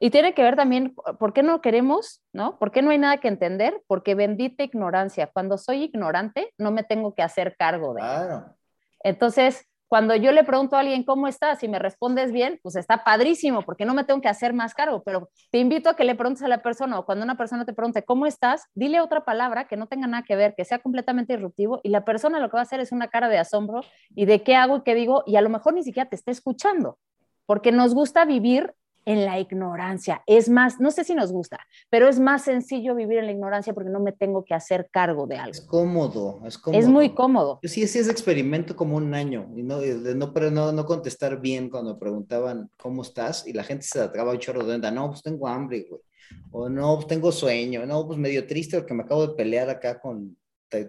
Y 0.00 0.10
tiene 0.10 0.34
que 0.34 0.42
ver 0.42 0.56
también, 0.56 0.96
¿por 1.20 1.32
qué 1.32 1.44
no 1.44 1.60
queremos, 1.60 2.24
no? 2.32 2.58
¿Por 2.58 2.72
qué 2.72 2.82
no 2.82 2.90
hay 2.90 2.98
nada 2.98 3.20
que 3.20 3.28
entender? 3.28 3.84
Porque 3.86 4.16
bendita 4.16 4.64
ignorancia. 4.64 5.28
Cuando 5.32 5.58
soy 5.58 5.84
ignorante, 5.84 6.52
no 6.58 6.72
me 6.72 6.82
tengo 6.82 7.14
que 7.14 7.22
hacer 7.22 7.54
cargo 7.56 7.94
de. 7.94 8.00
Claro. 8.00 8.56
Entonces, 9.04 9.68
cuando 9.92 10.16
yo 10.16 10.32
le 10.32 10.42
pregunto 10.42 10.74
a 10.74 10.80
alguien 10.80 11.02
cómo 11.04 11.28
estás 11.28 11.62
y 11.62 11.68
me 11.68 11.78
respondes 11.78 12.32
bien, 12.32 12.58
pues 12.62 12.76
está 12.76 13.04
padrísimo 13.04 13.60
porque 13.60 13.84
no 13.84 13.92
me 13.92 14.04
tengo 14.04 14.22
que 14.22 14.28
hacer 14.30 14.54
más 14.54 14.72
cargo, 14.72 15.02
pero 15.02 15.28
te 15.50 15.58
invito 15.58 15.90
a 15.90 15.96
que 15.96 16.04
le 16.04 16.14
preguntes 16.14 16.42
a 16.42 16.48
la 16.48 16.62
persona 16.62 16.98
o 16.98 17.04
cuando 17.04 17.22
una 17.26 17.36
persona 17.36 17.66
te 17.66 17.74
pregunte 17.74 18.02
cómo 18.02 18.24
estás, 18.24 18.64
dile 18.74 19.02
otra 19.02 19.26
palabra 19.26 19.68
que 19.68 19.76
no 19.76 19.88
tenga 19.88 20.06
nada 20.06 20.22
que 20.22 20.34
ver, 20.34 20.54
que 20.56 20.64
sea 20.64 20.78
completamente 20.78 21.34
disruptivo 21.34 21.78
y 21.82 21.90
la 21.90 22.06
persona 22.06 22.40
lo 22.40 22.48
que 22.48 22.54
va 22.54 22.60
a 22.60 22.62
hacer 22.62 22.80
es 22.80 22.90
una 22.90 23.08
cara 23.08 23.28
de 23.28 23.36
asombro 23.36 23.82
y 24.16 24.24
de 24.24 24.42
qué 24.42 24.56
hago 24.56 24.78
y 24.78 24.82
qué 24.82 24.94
digo 24.94 25.24
y 25.26 25.36
a 25.36 25.42
lo 25.42 25.50
mejor 25.50 25.74
ni 25.74 25.82
siquiera 25.82 26.08
te 26.08 26.16
está 26.16 26.30
escuchando, 26.30 26.98
porque 27.44 27.70
nos 27.70 27.94
gusta 27.94 28.24
vivir 28.24 28.72
en 29.04 29.24
la 29.24 29.40
ignorancia. 29.40 30.22
Es 30.26 30.48
más, 30.48 30.80
no 30.80 30.90
sé 30.90 31.04
si 31.04 31.14
nos 31.14 31.32
gusta, 31.32 31.58
pero 31.90 32.08
es 32.08 32.20
más 32.20 32.44
sencillo 32.44 32.94
vivir 32.94 33.18
en 33.18 33.26
la 33.26 33.32
ignorancia 33.32 33.72
porque 33.74 33.90
no 33.90 34.00
me 34.00 34.12
tengo 34.12 34.44
que 34.44 34.54
hacer 34.54 34.88
cargo 34.90 35.26
de 35.26 35.36
algo. 35.36 35.50
Es 35.50 35.60
cómodo, 35.60 36.40
es 36.46 36.58
cómodo. 36.58 36.80
Es 36.80 36.88
muy 36.88 37.14
cómodo. 37.14 37.58
Yo 37.62 37.68
sí, 37.68 37.86
sí 37.86 37.98
es 37.98 38.08
experimento 38.08 38.76
como 38.76 38.96
un 38.96 39.14
año 39.14 39.50
y 39.56 39.62
no, 39.62 39.80
no, 39.80 40.32
no, 40.50 40.72
no 40.72 40.86
contestar 40.86 41.40
bien 41.40 41.68
cuando 41.68 41.98
preguntaban 41.98 42.70
cómo 42.76 43.02
estás 43.02 43.46
y 43.46 43.52
la 43.52 43.64
gente 43.64 43.86
se 43.86 44.00
atraba 44.00 44.32
un 44.32 44.38
chorro 44.38 44.64
de 44.64 44.74
onda. 44.74 44.90
No, 44.90 45.08
pues 45.08 45.22
tengo 45.22 45.48
hambre, 45.48 45.86
güey. 45.88 46.02
O 46.50 46.68
no, 46.68 46.94
pues 46.96 47.08
tengo 47.08 47.32
sueño. 47.32 47.84
No, 47.86 48.06
pues 48.06 48.18
medio 48.18 48.46
triste 48.46 48.78
porque 48.78 48.94
me 48.94 49.02
acabo 49.02 49.26
de 49.26 49.34
pelear 49.34 49.68
acá 49.68 50.00
con 50.00 50.36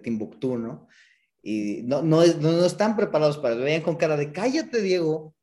Timbuktu, 0.02 0.56
¿no? 0.56 0.88
Y 1.42 1.82
no, 1.84 2.00
no, 2.00 2.24
no, 2.24 2.52
no 2.52 2.64
están 2.64 2.96
preparados 2.96 3.36
para, 3.36 3.54
vean 3.56 3.82
con 3.82 3.96
cara 3.96 4.16
de 4.16 4.32
cállate, 4.32 4.80
Diego 4.80 5.33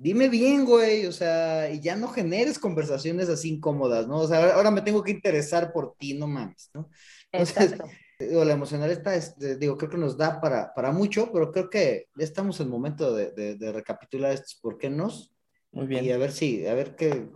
dime 0.00 0.30
bien, 0.30 0.64
güey, 0.64 1.04
o 1.04 1.12
sea, 1.12 1.70
y 1.70 1.78
ya 1.78 1.94
no 1.94 2.08
generes 2.08 2.58
conversaciones 2.58 3.28
así 3.28 3.50
incómodas, 3.50 4.08
¿no? 4.08 4.20
O 4.20 4.26
sea, 4.26 4.54
ahora 4.54 4.70
me 4.70 4.80
tengo 4.80 5.02
que 5.02 5.10
interesar 5.10 5.72
por 5.72 5.94
ti, 5.98 6.14
no 6.14 6.26
mames, 6.26 6.70
¿no? 6.72 6.88
Entonces, 7.30 7.78
digo, 8.18 8.42
la 8.44 8.54
emocional 8.54 8.90
está, 8.90 9.14
es, 9.14 9.36
digo, 9.58 9.76
creo 9.76 9.90
que 9.90 9.98
nos 9.98 10.16
da 10.16 10.40
para, 10.40 10.72
para 10.72 10.90
mucho, 10.90 11.30
pero 11.30 11.52
creo 11.52 11.68
que 11.68 12.06
ya 12.16 12.24
estamos 12.24 12.58
en 12.60 12.66
el 12.66 12.72
momento 12.72 13.14
de, 13.14 13.56
de, 13.56 13.72
recapitular 13.72 14.32
estos 14.32 14.54
por 14.54 14.78
qué 14.78 14.88
nos. 14.88 15.34
Muy 15.70 15.86
bien. 15.86 16.04
Y 16.06 16.12
a 16.12 16.16
ver 16.16 16.32
si, 16.32 16.66
a 16.66 16.72
ver 16.74 16.96
qué, 16.96 17.28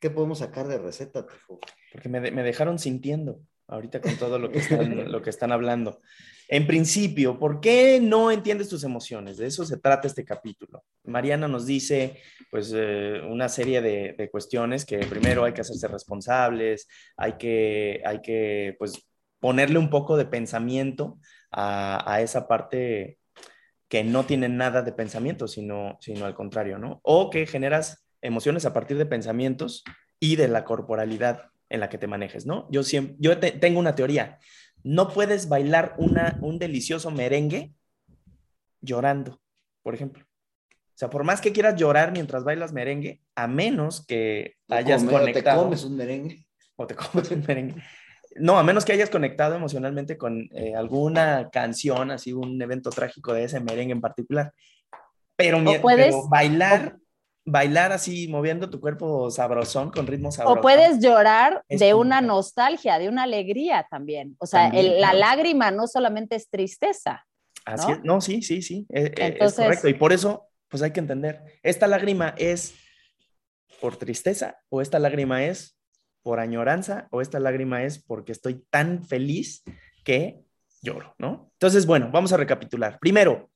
qué, 0.00 0.10
podemos 0.10 0.38
sacar 0.38 0.68
de 0.68 0.78
receta, 0.78 1.26
Porque 1.90 2.08
me, 2.08 2.30
me 2.30 2.42
dejaron 2.44 2.78
sintiendo 2.78 3.40
ahorita 3.66 4.00
con 4.00 4.16
todo 4.16 4.38
lo 4.38 4.52
que 4.52 4.60
están, 4.60 5.10
lo 5.10 5.22
que 5.22 5.30
están 5.30 5.50
hablando. 5.50 6.00
En 6.52 6.66
principio, 6.66 7.38
¿por 7.38 7.62
qué 7.62 7.98
no 7.98 8.30
entiendes 8.30 8.68
tus 8.68 8.84
emociones? 8.84 9.38
De 9.38 9.46
eso 9.46 9.64
se 9.64 9.78
trata 9.78 10.06
este 10.06 10.22
capítulo. 10.22 10.84
Mariana 11.04 11.48
nos 11.48 11.64
dice, 11.64 12.20
pues, 12.50 12.74
eh, 12.76 13.22
una 13.26 13.48
serie 13.48 13.80
de, 13.80 14.28
cuestiones 14.30 14.84
que 14.84 14.98
primero 14.98 15.44
hay 15.44 15.54
que 15.54 15.62
hacerse 15.62 15.88
responsables, 15.88 16.88
hay 17.16 17.38
que, 17.38 18.02
hay 18.04 18.20
que, 18.20 18.76
pues, 18.78 19.02
ponerle 19.40 19.78
un 19.78 19.88
poco 19.88 20.18
de 20.18 20.26
pensamiento 20.26 21.18
a, 21.50 22.20
esa 22.20 22.46
parte 22.46 23.18
que 23.88 24.04
no 24.04 24.26
tiene 24.26 24.50
nada 24.50 24.82
de 24.82 24.92
pensamiento, 24.92 25.48
sino, 25.48 25.96
sino 26.02 26.26
al 26.26 26.34
contrario, 26.34 26.76
¿no? 26.76 27.00
O 27.02 27.30
que 27.30 27.46
generas 27.46 28.06
emociones 28.20 28.66
a 28.66 28.74
partir 28.74 28.98
de 28.98 29.06
pensamientos 29.06 29.84
y 30.20 30.36
de 30.36 30.48
la 30.48 30.64
corporalidad 30.64 31.44
en 31.70 31.80
la 31.80 31.88
que 31.88 31.96
te 31.96 32.06
manejes, 32.08 32.44
¿no? 32.44 32.68
Yo, 32.70 32.82
siempre, 32.82 33.16
yo 33.20 33.38
tengo 33.38 33.80
una 33.80 33.94
teoría 33.94 34.38
no 34.84 35.08
puedes 35.08 35.48
bailar 35.48 35.94
una, 35.98 36.38
un 36.40 36.58
delicioso 36.58 37.10
merengue 37.10 37.72
llorando, 38.80 39.40
por 39.82 39.94
ejemplo. 39.94 40.24
O 40.24 40.98
sea, 41.02 41.08
por 41.08 41.24
más 41.24 41.40
que 41.40 41.52
quieras 41.52 41.76
llorar 41.76 42.12
mientras 42.12 42.44
bailas 42.44 42.72
merengue, 42.72 43.20
a 43.34 43.46
menos 43.46 44.04
que 44.06 44.56
hayas 44.68 45.04
conectado. 45.04 45.60
O 45.60 45.62
te 45.62 45.64
comes 45.64 45.84
un 45.84 45.96
merengue. 45.96 46.46
O 46.76 46.86
te 46.86 46.94
comes 46.96 47.30
un 47.30 47.44
merengue. 47.46 47.82
No, 48.36 48.58
a 48.58 48.62
menos 48.62 48.84
que 48.84 48.92
hayas 48.92 49.10
conectado 49.10 49.54
emocionalmente 49.54 50.16
con 50.16 50.48
eh, 50.52 50.74
alguna 50.74 51.50
canción, 51.50 52.10
así 52.10 52.32
un 52.32 52.60
evento 52.60 52.90
trágico 52.90 53.32
de 53.32 53.44
ese 53.44 53.60
merengue 53.60 53.92
en 53.92 54.00
particular. 54.00 54.52
Pero, 55.36 55.62
puedes, 55.80 56.14
bailar 56.30 56.96
bailar 57.44 57.92
así, 57.92 58.28
moviendo 58.28 58.70
tu 58.70 58.80
cuerpo 58.80 59.30
sabrosón 59.30 59.90
con 59.90 60.06
ritmo 60.06 60.30
sabrosón. 60.30 60.58
O 60.58 60.62
puedes 60.62 61.00
llorar 61.00 61.64
de 61.68 61.94
una 61.94 62.20
nostalgia, 62.20 62.98
de 62.98 63.08
una 63.08 63.24
alegría 63.24 63.86
también. 63.90 64.36
O 64.38 64.46
sea, 64.46 64.72
la 64.72 65.12
lágrima 65.12 65.70
no 65.70 65.86
solamente 65.86 66.36
es 66.36 66.48
tristeza. 66.48 67.26
Así 67.64 67.92
¿no? 68.02 68.20
sí, 68.20 68.42
sí, 68.42 68.60
sí, 68.60 68.86
e, 68.90 69.12
e, 69.16 69.36
es, 69.40 69.54
correcto. 69.54 69.88
Y 69.88 69.94
por 69.94 70.12
eso, 70.12 70.48
pues 70.68 70.82
hay 70.82 70.90
que 70.90 71.00
entender, 71.00 71.42
¿esta 71.62 71.86
lágrima 71.86 72.34
es 72.36 72.74
por 73.80 73.96
tristeza 73.96 74.58
o 74.68 74.80
esta 74.80 74.98
lágrima 74.98 75.44
es 75.44 75.78
por 76.22 76.40
añoranza 76.40 77.08
o 77.10 77.20
esta 77.20 77.38
lágrima 77.40 77.84
es 77.84 78.02
porque 78.02 78.32
estoy 78.32 78.64
tan 78.70 79.04
feliz 79.04 79.62
que 80.04 80.42
lloro, 80.80 81.14
¿no? 81.18 81.50
Entonces, 81.52 81.86
bueno, 81.86 82.10
vamos 82.12 82.32
a 82.32 82.36
recapitular. 82.36 82.98
Primero, 82.98 83.50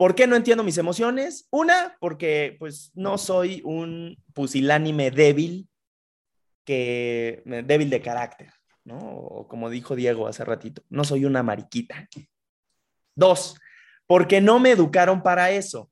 ¿Por 0.00 0.14
qué 0.14 0.26
no 0.26 0.34
entiendo 0.34 0.64
mis 0.64 0.78
emociones? 0.78 1.46
Una, 1.50 1.94
porque 2.00 2.56
pues 2.58 2.90
no 2.94 3.18
soy 3.18 3.60
un 3.66 4.16
pusilánime 4.32 5.10
débil, 5.10 5.68
que 6.64 7.42
débil 7.66 7.90
de 7.90 8.00
carácter, 8.00 8.50
¿no? 8.82 8.96
O 8.96 9.46
como 9.46 9.68
dijo 9.68 9.94
Diego 9.94 10.26
hace 10.26 10.42
ratito, 10.42 10.82
no 10.88 11.04
soy 11.04 11.26
una 11.26 11.42
mariquita. 11.42 12.08
Dos, 13.14 13.60
porque 14.06 14.40
no 14.40 14.58
me 14.58 14.70
educaron 14.70 15.22
para 15.22 15.50
eso. 15.50 15.90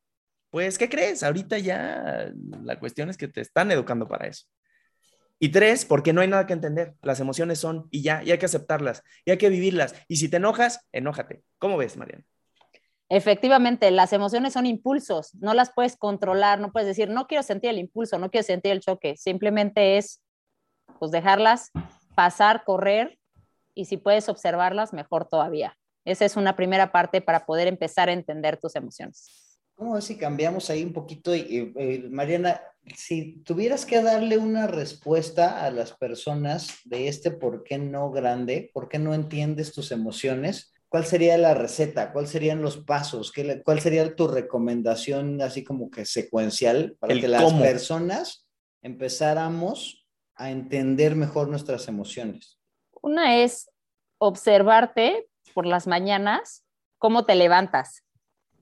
Pues, 0.49 0.79
¿qué 0.79 0.89
crees? 0.89 1.23
Ahorita 1.23 1.59
ya 1.59 2.33
la 2.63 2.81
cuestión 2.81 3.11
es 3.11 3.19
que 3.19 3.29
te 3.29 3.43
están 3.43 3.71
educando 3.73 4.09
para 4.09 4.27
eso. 4.27 4.47
Y 5.39 5.51
tres, 5.51 5.85
porque 5.85 6.15
no 6.15 6.23
hay 6.23 6.29
nada 6.29 6.47
que 6.47 6.55
entender. 6.55 6.95
Las 7.03 7.21
emociones 7.21 7.59
son 7.59 7.89
y 7.91 8.01
ya, 8.01 8.25
y 8.25 8.31
hay 8.31 8.39
que 8.39 8.47
aceptarlas, 8.47 9.03
y 9.27 9.33
hay 9.33 9.37
que 9.37 9.51
vivirlas. 9.51 9.95
Y 10.09 10.17
si 10.17 10.31
te 10.31 10.39
enojas, 10.39 10.89
enójate. 10.93 11.43
¿Cómo 11.59 11.77
ves, 11.77 11.99
Mariana? 11.99 12.25
Efectivamente, 13.11 13.91
las 13.91 14.13
emociones 14.13 14.53
son 14.53 14.67
impulsos, 14.67 15.35
no 15.37 15.55
las 15.55 15.73
puedes 15.73 15.97
controlar, 15.97 16.61
no 16.61 16.73
puedes 16.73 16.87
decir, 16.87 17.09
no 17.09 17.27
quiero 17.27 17.43
sentir 17.43 17.71
el 17.71 17.79
impulso, 17.79 18.19
no 18.19 18.31
quiero 18.31 18.47
sentir 18.47 18.73
el 18.73 18.81
choque, 18.81 19.17
simplemente 19.17 19.97
es 19.97 20.21
pues 20.99 21.11
dejarlas 21.11 21.71
pasar, 22.15 22.65
correr 22.65 23.19
y 23.75 23.87
si 23.87 23.97
puedes 23.97 24.29
observarlas, 24.29 24.93
mejor 24.93 25.27
todavía. 25.27 25.77
Esa 26.05 26.25
es 26.25 26.37
una 26.37 26.57
primera 26.57 26.93
parte 26.93 27.21
para 27.21 27.47
poder 27.47 27.69
empezar 27.69 28.09
a 28.09 28.13
entender 28.13 28.59
tus 28.59 28.77
emociones. 28.77 29.61
¿Cómo 29.75 30.01
si 30.01 30.17
cambiamos 30.17 30.71
ahí 30.71 30.83
un 30.83 30.93
poquito? 30.93 31.35
Y, 31.35 31.73
Mariana, 32.11 32.61
si 32.97 33.43
tuvieras 33.45 33.87
que 33.87 34.03
darle 34.03 34.37
una 34.37 34.67
respuesta 34.67 35.65
a 35.65 35.71
las 35.71 35.93
personas 35.93 36.79
de 36.85 37.07
este 37.07 37.31
por 37.31 37.63
qué 37.63 37.79
no 37.79 38.11
grande, 38.11 38.71
por 38.75 38.89
qué 38.89 38.99
no 38.99 39.15
entiendes 39.15 39.73
tus 39.73 39.93
emociones, 39.93 40.75
¿cuál 40.89 41.05
sería 41.05 41.37
la 41.39 41.55
receta? 41.55 42.13
¿Cuáles 42.13 42.31
serían 42.31 42.63
los 42.63 42.79
pasos? 42.79 43.33
¿Cuál 43.65 43.81
sería 43.81 44.15
tu 44.15 44.29
recomendación 44.29 45.41
así 45.43 45.65
como 45.65 45.91
que 45.91 46.05
secuencial 46.05 46.97
para 46.99 47.15
que 47.15 47.29
las 47.29 47.53
personas 47.55 48.47
empezáramos 48.83 50.07
a 50.35 50.51
entender 50.51 51.17
mejor 51.17 51.49
nuestras 51.49 51.89
emociones? 51.89 52.59
Una 53.03 53.37
es 53.37 53.71
observarte 54.19 55.29
por 55.55 55.67
las 55.67 55.87
mañanas, 55.87 56.65
cómo 56.99 57.25
te 57.25 57.35
levantas. 57.35 58.05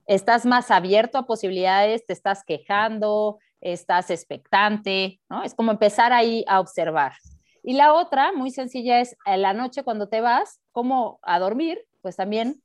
Estás 0.05 0.45
más 0.45 0.71
abierto 0.71 1.17
a 1.17 1.25
posibilidades, 1.25 2.05
te 2.05 2.13
estás 2.13 2.43
quejando, 2.43 3.39
estás 3.61 4.09
expectante, 4.09 5.19
¿no? 5.29 5.43
Es 5.43 5.53
como 5.53 5.71
empezar 5.71 6.13
ahí 6.13 6.45
a 6.47 6.59
observar. 6.59 7.13
Y 7.63 7.73
la 7.73 7.93
otra, 7.93 8.31
muy 8.31 8.51
sencilla, 8.51 9.01
es 9.01 9.17
en 9.25 9.41
la 9.41 9.53
noche 9.53 9.83
cuando 9.83 10.07
te 10.07 10.21
vas, 10.21 10.61
cómo 10.71 11.19
a 11.23 11.39
dormir, 11.39 11.83
pues 12.07 12.15
también 12.15 12.63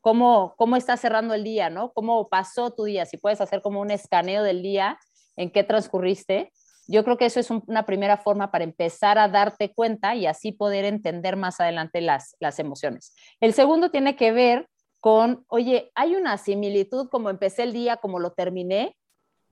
cómo, 0.00 0.54
cómo 0.56 0.74
estás 0.74 0.98
cerrando 0.98 1.34
el 1.34 1.44
día, 1.44 1.68
¿no? 1.68 1.92
Cómo 1.92 2.30
pasó 2.30 2.70
tu 2.70 2.84
día, 2.84 3.04
si 3.04 3.18
puedes 3.18 3.38
hacer 3.42 3.60
como 3.60 3.82
un 3.82 3.90
escaneo 3.90 4.42
del 4.42 4.62
día, 4.62 4.98
en 5.36 5.50
qué 5.50 5.62
transcurriste. 5.62 6.54
Yo 6.86 7.04
creo 7.04 7.18
que 7.18 7.26
eso 7.26 7.38
es 7.38 7.50
una 7.50 7.84
primera 7.84 8.16
forma 8.16 8.50
para 8.50 8.64
empezar 8.64 9.18
a 9.18 9.28
darte 9.28 9.74
cuenta 9.74 10.14
y 10.14 10.24
así 10.24 10.52
poder 10.52 10.86
entender 10.86 11.36
más 11.36 11.60
adelante 11.60 12.00
las, 12.00 12.34
las 12.40 12.58
emociones. 12.60 13.14
El 13.40 13.52
segundo 13.52 13.90
tiene 13.90 14.16
que 14.16 14.32
ver 14.32 14.70
con, 15.00 15.44
oye, 15.48 15.92
¿hay 15.94 16.16
una 16.16 16.38
similitud 16.38 17.10
como 17.10 17.28
empecé 17.28 17.64
el 17.64 17.74
día, 17.74 17.98
como 17.98 18.20
lo 18.20 18.32
terminé? 18.32 18.96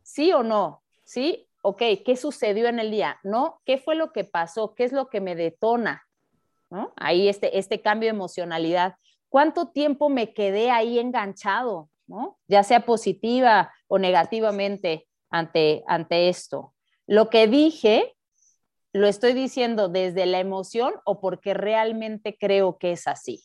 ¿Sí 0.02 0.32
o 0.32 0.44
no? 0.44 0.82
¿Sí? 1.04 1.46
Ok, 1.60 1.82
¿qué 2.06 2.16
sucedió 2.16 2.68
en 2.68 2.78
el 2.78 2.90
día? 2.90 3.20
¿No? 3.22 3.60
¿Qué 3.66 3.76
fue 3.76 3.96
lo 3.96 4.12
que 4.12 4.24
pasó? 4.24 4.74
¿Qué 4.74 4.84
es 4.84 4.92
lo 4.92 5.10
que 5.10 5.20
me 5.20 5.36
detona? 5.36 6.06
Ahí 6.96 7.28
este, 7.28 7.58
este 7.58 7.80
cambio 7.80 8.08
de 8.08 8.16
emocionalidad. 8.16 8.96
¿Cuánto 9.28 9.68
tiempo 9.68 10.08
me 10.08 10.32
quedé 10.32 10.70
ahí 10.70 10.98
enganchado? 10.98 11.90
¿no? 12.06 12.38
Ya 12.48 12.62
sea 12.62 12.86
positiva 12.86 13.72
o 13.88 13.98
negativamente 13.98 15.08
ante, 15.30 15.84
ante 15.86 16.28
esto. 16.28 16.74
Lo 17.06 17.30
que 17.30 17.46
dije, 17.46 18.16
lo 18.92 19.06
estoy 19.06 19.32
diciendo 19.32 19.88
desde 19.88 20.26
la 20.26 20.40
emoción 20.40 20.94
o 21.04 21.20
porque 21.20 21.54
realmente 21.54 22.36
creo 22.38 22.78
que 22.78 22.92
es 22.92 23.06
así. 23.06 23.42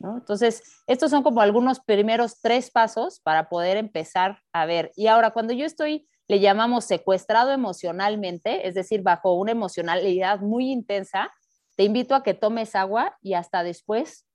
Entonces, 0.00 0.62
estos 0.86 1.10
son 1.10 1.24
como 1.24 1.40
algunos 1.40 1.80
primeros 1.80 2.40
tres 2.40 2.70
pasos 2.70 3.18
para 3.20 3.48
poder 3.48 3.76
empezar 3.76 4.38
a 4.52 4.64
ver. 4.64 4.92
Y 4.94 5.08
ahora, 5.08 5.32
cuando 5.32 5.52
yo 5.52 5.66
estoy, 5.66 6.08
le 6.28 6.38
llamamos 6.38 6.84
secuestrado 6.84 7.50
emocionalmente, 7.50 8.68
es 8.68 8.74
decir, 8.74 9.02
bajo 9.02 9.34
una 9.34 9.50
emocionalidad 9.50 10.38
muy 10.38 10.70
intensa, 10.70 11.32
te 11.74 11.82
invito 11.82 12.14
a 12.14 12.22
que 12.22 12.34
tomes 12.34 12.76
agua 12.76 13.16
y 13.22 13.34
hasta 13.34 13.64
después 13.64 14.27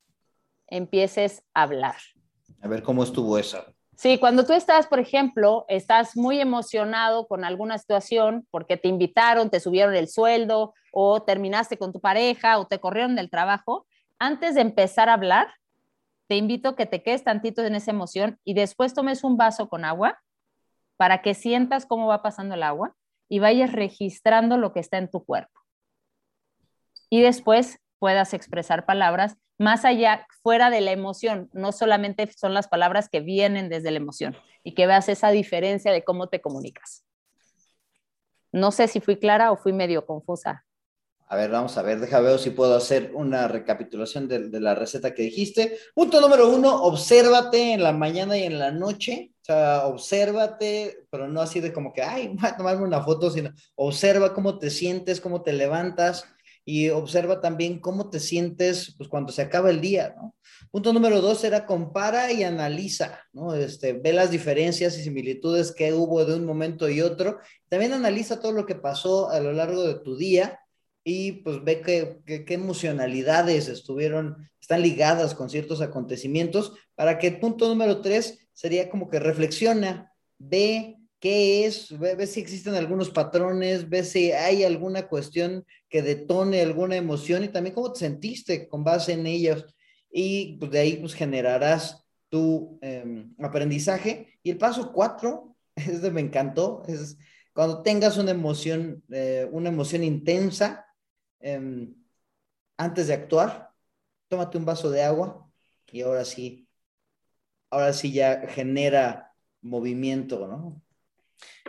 empieces 0.73 1.43
a 1.53 1.63
hablar. 1.63 1.95
A 2.61 2.67
ver 2.67 2.81
cómo 2.83 3.03
estuvo 3.03 3.37
eso. 3.37 3.63
Sí, 3.95 4.17
cuando 4.17 4.43
tú 4.43 4.53
estás, 4.53 4.87
por 4.87 4.99
ejemplo, 4.99 5.65
estás 5.67 6.17
muy 6.17 6.39
emocionado 6.39 7.27
con 7.27 7.45
alguna 7.45 7.77
situación 7.77 8.47
porque 8.49 8.75
te 8.75 8.87
invitaron, 8.87 9.51
te 9.51 9.59
subieron 9.59 9.93
el 9.95 10.07
sueldo 10.07 10.73
o 10.91 11.21
terminaste 11.21 11.77
con 11.77 11.93
tu 11.93 12.01
pareja 12.01 12.57
o 12.57 12.65
te 12.65 12.79
corrieron 12.79 13.15
del 13.15 13.29
trabajo, 13.29 13.85
antes 14.17 14.55
de 14.55 14.61
empezar 14.61 15.09
a 15.09 15.13
hablar, 15.13 15.53
te 16.27 16.37
invito 16.37 16.69
a 16.69 16.75
que 16.75 16.87
te 16.87 17.03
quedes 17.03 17.23
tantito 17.23 17.63
en 17.63 17.75
esa 17.75 17.91
emoción 17.91 18.39
y 18.43 18.55
después 18.55 18.93
tomes 18.93 19.23
un 19.23 19.37
vaso 19.37 19.69
con 19.69 19.85
agua 19.85 20.19
para 20.97 21.21
que 21.21 21.35
sientas 21.35 21.85
cómo 21.85 22.07
va 22.07 22.23
pasando 22.23 22.55
el 22.55 22.63
agua 22.63 22.95
y 23.29 23.39
vayas 23.39 23.71
registrando 23.71 24.57
lo 24.57 24.73
que 24.73 24.79
está 24.79 24.97
en 24.97 25.11
tu 25.11 25.23
cuerpo. 25.23 25.59
Y 27.09 27.21
después 27.21 27.79
puedas 27.99 28.33
expresar 28.33 28.85
palabras 28.85 29.37
más 29.63 29.85
allá, 29.85 30.27
fuera 30.43 30.69
de 30.69 30.81
la 30.81 30.91
emoción, 30.91 31.49
no 31.53 31.71
solamente 31.71 32.29
son 32.37 32.53
las 32.53 32.67
palabras 32.67 33.09
que 33.09 33.21
vienen 33.21 33.69
desde 33.69 33.91
la 33.91 33.97
emoción 33.97 34.35
y 34.63 34.75
que 34.75 34.85
veas 34.85 35.09
esa 35.09 35.31
diferencia 35.31 35.91
de 35.91 36.03
cómo 36.03 36.27
te 36.27 36.41
comunicas. 36.41 37.05
No 38.51 38.71
sé 38.71 38.87
si 38.87 38.99
fui 38.99 39.17
clara 39.17 39.51
o 39.51 39.57
fui 39.57 39.73
medio 39.73 40.05
confusa. 40.05 40.65
A 41.27 41.35
ver, 41.35 41.49
vamos 41.49 41.77
a 41.77 41.81
ver, 41.81 41.99
deja 41.99 42.19
ver 42.19 42.37
si 42.37 42.51
puedo 42.51 42.75
hacer 42.75 43.11
una 43.15 43.47
recapitulación 43.47 44.27
de, 44.27 44.49
de, 44.49 44.59
la 44.59 44.75
receta 44.75 45.15
que 45.15 45.23
dijiste. 45.23 45.79
Punto 45.95 46.21
número 46.21 46.49
uno, 46.49 46.83
obsérvate 46.83 47.73
en 47.73 47.81
la 47.81 47.93
mañana 47.93 48.37
y 48.37 48.43
en 48.43 48.59
la 48.59 48.71
noche. 48.71 49.31
O 49.41 49.45
sea, 49.45 49.87
obsérvate, 49.87 51.05
pero 51.09 51.27
no 51.27 51.41
así 51.41 51.59
de 51.59 51.73
como 51.73 51.91
que, 51.91 52.03
ay, 52.03 52.27
voy 52.39 52.49
a 52.49 52.55
tomarme 52.55 52.83
una 52.83 53.01
foto, 53.01 53.31
sino 53.31 53.51
observa 53.75 54.33
cómo 54.33 54.59
te 54.59 54.69
sientes, 54.69 55.19
cómo 55.19 55.41
te 55.41 55.53
levantas, 55.53 56.25
y 56.65 56.89
observa 56.89 57.41
también 57.41 57.79
cómo 57.79 58.09
te 58.09 58.19
sientes 58.19 58.95
pues, 58.97 59.09
cuando 59.09 59.31
se 59.31 59.41
acaba 59.41 59.69
el 59.69 59.81
día. 59.81 60.15
Punto 60.71 60.93
número 60.93 61.21
dos 61.21 61.43
era 61.43 61.65
compara 61.65 62.31
y 62.31 62.43
analiza, 62.43 63.19
¿no? 63.33 63.53
Este, 63.53 63.93
ve 63.93 64.13
las 64.13 64.31
diferencias 64.31 64.97
y 64.97 65.03
similitudes 65.03 65.71
que 65.71 65.93
hubo 65.93 66.23
de 66.25 66.35
un 66.35 66.45
momento 66.45 66.89
y 66.89 67.01
otro. 67.01 67.39
También 67.69 67.93
analiza 67.93 68.39
todo 68.39 68.53
lo 68.53 68.65
que 68.65 68.75
pasó 68.75 69.29
a 69.29 69.39
lo 69.39 69.51
largo 69.51 69.83
de 69.83 69.95
tu 69.95 70.15
día 70.15 70.59
y 71.03 71.33
pues 71.43 71.63
ve 71.63 71.81
qué, 71.81 72.45
emocionalidades 72.53 73.67
estuvieron, 73.67 74.49
están 74.59 74.81
ligadas 74.81 75.35
con 75.35 75.49
ciertos 75.49 75.81
acontecimientos 75.81 76.73
para 76.95 77.19
que 77.19 77.31
punto 77.31 77.67
número 77.67 78.01
tres 78.01 78.47
sería 78.53 78.89
como 78.89 79.09
que 79.09 79.19
reflexiona, 79.19 80.13
ve 80.39 80.97
qué 81.23 81.65
es, 81.65 81.97
ve, 81.97 82.27
si 82.27 82.41
existen 82.41 82.75
algunos 82.75 83.09
patrones, 83.09 83.87
ve 83.87 84.03
si 84.03 84.33
hay 84.33 84.65
alguna 84.65 85.07
cuestión 85.07 85.65
que 85.87 86.01
detone 86.01 86.61
alguna 86.61 86.97
emoción 86.97 87.45
y 87.45 87.47
también 87.47 87.73
cómo 87.73 87.93
te 87.93 87.99
sentiste 87.99 88.67
con 88.67 88.83
base 88.83 89.13
en 89.13 89.25
ellas. 89.25 89.65
Y 90.11 90.57
pues, 90.57 90.71
de 90.71 90.79
ahí 90.79 90.97
pues 90.97 91.13
generarás 91.13 92.05
tu 92.27 92.77
em, 92.81 93.33
aprendizaje. 93.39 94.37
Y 94.43 94.49
el 94.51 94.57
paso 94.57 94.91
cuatro, 94.91 95.55
es 95.77 96.01
me 96.11 96.19
encantó, 96.19 96.83
es 96.89 97.17
cuando 97.53 97.83
tengas 97.83 98.17
una 98.17 98.31
emoción, 98.31 99.01
eh, 99.09 99.47
una 99.49 99.69
emoción 99.69 100.03
intensa, 100.03 100.85
em, 101.39 101.95
antes 102.75 103.07
de 103.07 103.13
actuar, 103.13 103.69
tómate 104.27 104.57
un 104.57 104.65
vaso 104.65 104.91
de 104.91 105.03
agua 105.03 105.49
y 105.89 106.01
ahora 106.01 106.25
sí, 106.25 106.67
ahora 107.69 107.93
sí 107.93 108.11
ya 108.11 108.45
genera 108.49 109.33
movimiento, 109.61 110.47
¿no? 110.47 110.82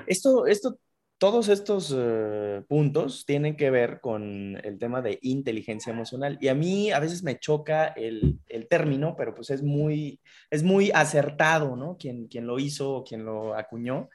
Esto, 0.06 0.46
esto, 0.46 0.78
todos 1.18 1.48
estos 1.48 1.94
eh, 1.96 2.62
puntos 2.68 3.24
tienen 3.24 3.56
que 3.56 3.70
ver 3.70 4.00
con 4.00 4.60
el 4.62 4.78
tema 4.78 5.00
de 5.00 5.18
inteligencia 5.22 5.92
emocional 5.92 6.36
y 6.40 6.48
a 6.48 6.54
mí 6.54 6.90
a 6.90 6.98
veces 6.98 7.22
me 7.22 7.38
choca 7.38 7.86
el, 7.86 8.40
el 8.48 8.68
término, 8.68 9.14
pero 9.16 9.34
pues 9.34 9.50
es 9.50 9.62
muy, 9.62 10.20
es 10.50 10.62
muy 10.62 10.90
acertado, 10.92 11.76
¿no? 11.76 11.96
Quien, 11.96 12.26
quien 12.26 12.46
lo 12.46 12.58
hizo, 12.58 13.04
quien 13.08 13.24
lo 13.24 13.54
acuñó, 13.54 14.10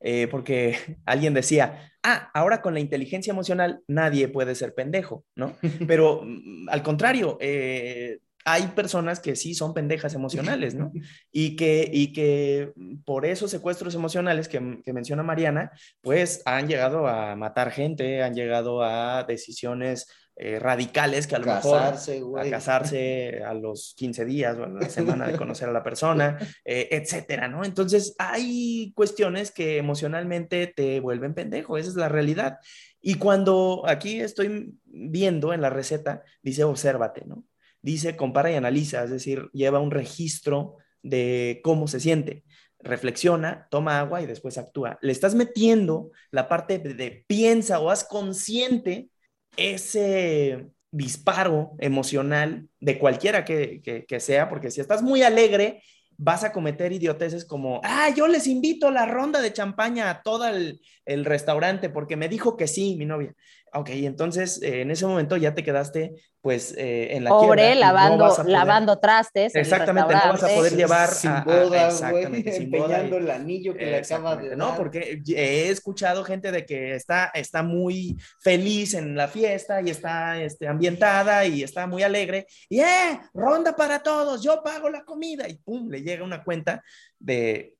eh, 0.00 0.28
porque 0.30 0.76
alguien 1.06 1.34
decía, 1.34 1.92
ah, 2.02 2.30
ahora 2.34 2.60
con 2.60 2.74
la 2.74 2.80
inteligencia 2.80 3.32
emocional 3.32 3.82
nadie 3.88 4.28
puede 4.28 4.54
ser 4.54 4.74
pendejo, 4.74 5.24
¿no? 5.34 5.56
Pero 5.88 6.22
mm, 6.24 6.68
al 6.68 6.82
contrario, 6.82 7.38
eh, 7.40 8.18
hay 8.44 8.68
personas 8.68 9.20
que 9.20 9.36
sí 9.36 9.54
son 9.54 9.74
pendejas 9.74 10.14
emocionales, 10.14 10.74
¿no? 10.74 10.92
Y 11.32 11.56
que, 11.56 11.88
y 11.92 12.12
que 12.12 12.72
por 13.04 13.26
esos 13.26 13.50
secuestros 13.50 13.94
emocionales 13.94 14.48
que, 14.48 14.80
que, 14.84 14.92
menciona 14.92 15.22
Mariana, 15.22 15.72
pues 16.00 16.42
han 16.44 16.68
llegado 16.68 17.08
a 17.08 17.34
matar 17.36 17.70
gente, 17.70 18.22
han 18.22 18.34
llegado 18.34 18.82
a 18.82 19.24
decisiones 19.24 20.06
eh, 20.36 20.58
radicales 20.58 21.28
que 21.28 21.36
a 21.36 21.38
lo 21.38 21.44
casarse, 21.44 22.18
mejor 22.18 22.40
a 22.40 22.50
casarse 22.50 23.44
a 23.46 23.54
los 23.54 23.94
15 23.96 24.24
días 24.24 24.58
o 24.58 24.64
a 24.64 24.68
la 24.68 24.88
semana 24.88 25.28
de 25.28 25.36
conocer 25.36 25.68
a 25.68 25.72
la 25.72 25.84
persona, 25.84 26.38
eh, 26.64 26.88
etcétera, 26.90 27.46
¿no? 27.46 27.64
Entonces 27.64 28.16
hay 28.18 28.92
cuestiones 28.96 29.52
que 29.52 29.78
emocionalmente 29.78 30.66
te 30.66 30.98
vuelven 30.98 31.34
pendejo, 31.34 31.78
esa 31.78 31.88
es 31.88 31.94
la 31.94 32.08
realidad. 32.08 32.58
Y 33.00 33.14
cuando 33.14 33.84
aquí 33.86 34.18
estoy 34.20 34.74
viendo 34.84 35.52
en 35.52 35.60
la 35.60 35.70
receta, 35.70 36.24
dice 36.42 36.64
obsérvate, 36.64 37.24
¿no? 37.26 37.44
Dice 37.84 38.16
compara 38.16 38.50
y 38.50 38.54
analiza, 38.54 39.04
es 39.04 39.10
decir, 39.10 39.50
lleva 39.52 39.78
un 39.78 39.90
registro 39.90 40.78
de 41.02 41.60
cómo 41.62 41.86
se 41.86 42.00
siente. 42.00 42.42
Reflexiona, 42.78 43.68
toma 43.70 44.00
agua 44.00 44.22
y 44.22 44.26
después 44.26 44.56
actúa. 44.56 44.98
Le 45.02 45.12
estás 45.12 45.34
metiendo 45.34 46.10
la 46.30 46.48
parte 46.48 46.78
de, 46.78 47.24
piensa 47.26 47.80
o 47.80 47.90
haz 47.90 48.04
consciente 48.04 49.10
ese 49.56 50.70
disparo 50.90 51.72
emocional 51.78 52.68
de 52.80 52.98
cualquiera 52.98 53.44
que, 53.44 53.82
que, 54.08 54.20
sea, 54.20 54.48
porque 54.48 54.70
si 54.70 54.80
estás 54.80 55.02
muy 55.02 55.22
alegre, 55.22 55.82
vas 56.16 56.42
a 56.44 56.52
cometer 56.52 56.92
idioteces 56.92 57.44
como, 57.44 57.80
ah, 57.84 58.08
yo 58.16 58.28
les 58.28 58.46
invito 58.46 58.88
a 58.88 58.92
la 58.92 59.04
ronda 59.04 59.40
de 59.42 59.52
champaña 59.52 60.08
a 60.08 60.22
todo 60.22 60.46
el, 60.46 60.80
el, 61.04 61.24
restaurante 61.24 61.90
porque 61.90 62.16
me 62.16 62.28
dijo 62.28 62.56
que 62.56 62.68
sí, 62.68 62.96
mi 62.96 63.04
novia. 63.04 63.34
Ok, 63.74 63.90
entonces 63.90 64.62
eh, 64.62 64.82
en 64.82 64.90
ese 64.90 65.06
momento 65.06 65.36
ya 65.36 65.54
te 65.54 65.64
quedaste 65.64 66.14
pues 66.40 66.74
eh, 66.76 67.16
en 67.16 67.24
la 67.24 67.30
Pobre, 67.30 67.74
lavando, 67.74 68.36
lavando 68.46 68.98
trastes. 68.98 69.54
Exactamente, 69.54 70.12
no 70.12 70.32
vas 70.32 70.42
a 70.42 70.48
poder 70.48 70.76
llevar 70.76 71.08
sin 71.08 71.32
boda, 71.42 71.90
güey, 72.10 72.24
empeñando 72.24 73.16
el 73.16 73.30
anillo 73.30 73.74
que 73.74 73.86
le 73.86 73.96
acaba 73.96 74.36
de 74.36 74.54
No, 74.54 74.76
porque 74.76 75.22
he 75.26 75.70
escuchado 75.70 76.22
gente 76.22 76.52
de 76.52 76.66
que 76.66 76.94
está, 76.94 77.30
está 77.34 77.62
muy 77.62 78.16
feliz 78.40 78.94
en 78.94 79.16
la 79.16 79.26
fiesta 79.26 79.80
y 79.80 79.90
está 79.90 80.40
este, 80.40 80.68
ambientada 80.68 81.46
y 81.46 81.62
está 81.62 81.86
muy 81.86 82.02
alegre 82.02 82.46
y 82.68 82.80
¡eh! 82.80 83.20
Ronda 83.32 83.74
para 83.74 84.02
todos, 84.02 84.42
yo 84.42 84.62
pago 84.62 84.90
la 84.90 85.04
comida 85.04 85.48
y 85.48 85.54
pum, 85.54 85.88
le 85.88 86.02
llega 86.02 86.24
una 86.24 86.44
cuenta 86.44 86.82
de 87.18 87.74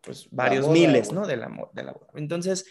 pues 0.00 0.28
varios 0.30 0.68
miles, 0.68 1.12
¿no? 1.12 1.26
De 1.26 1.36
la, 1.36 1.50
de 1.72 1.82
la 1.82 1.94
Entonces, 2.14 2.64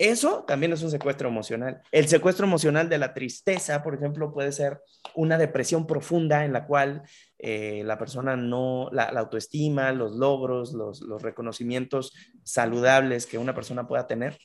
eso 0.00 0.44
también 0.46 0.72
es 0.72 0.82
un 0.82 0.90
secuestro 0.90 1.28
emocional. 1.28 1.82
El 1.92 2.08
secuestro 2.08 2.46
emocional 2.46 2.88
de 2.88 2.96
la 2.96 3.12
tristeza, 3.12 3.82
por 3.82 3.94
ejemplo, 3.94 4.32
puede 4.32 4.50
ser 4.50 4.80
una 5.14 5.36
depresión 5.36 5.86
profunda 5.86 6.46
en 6.46 6.54
la 6.54 6.66
cual 6.66 7.02
eh, 7.36 7.82
la 7.84 7.98
persona 7.98 8.34
no, 8.34 8.88
la, 8.92 9.04
autoestima, 9.04 9.92
los 9.92 10.16
logros, 10.16 10.72
los, 10.72 11.02
reconocimientos 11.20 12.14
saludables 12.42 13.26
que 13.26 13.36
una 13.36 13.54
persona 13.54 13.86
pueda 13.86 14.06
tener, 14.06 14.38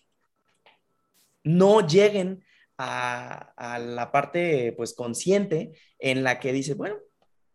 no 1.45 1.87
lleguen 1.87 2.43
a, 2.77 3.53
a, 3.55 3.79
la 3.79 4.11
parte 4.11 4.73
pues 4.75 4.93
consciente 4.93 5.71
en 5.99 6.25
la 6.25 6.37
que 6.37 6.51
dice, 6.51 6.73
bueno, 6.73 6.97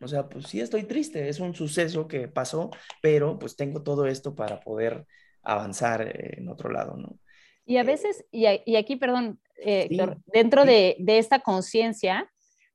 o 0.00 0.08
sea, 0.08 0.26
pues 0.26 0.46
sí 0.46 0.62
estoy 0.62 0.84
triste, 0.84 1.28
es 1.28 1.38
un 1.38 1.54
suceso 1.54 2.08
que 2.08 2.28
pasó, 2.28 2.70
pero 3.02 3.38
pues 3.38 3.56
tengo 3.56 3.82
todo 3.82 4.06
esto 4.06 4.34
para 4.34 4.58
poder 4.60 5.06
avanzar 5.42 6.10
en 6.14 6.48
otro 6.48 6.70
lado, 6.70 6.96
¿no? 6.96 7.18
Y 7.70 7.76
a 7.76 7.84
veces, 7.84 8.24
y, 8.32 8.46
aquí, 8.74 8.96
perdón, 8.96 9.38
eh, 9.64 9.88
dentro 10.26 10.64
de, 10.64 10.96
esta 11.06 11.38
conciencia, 11.38 12.28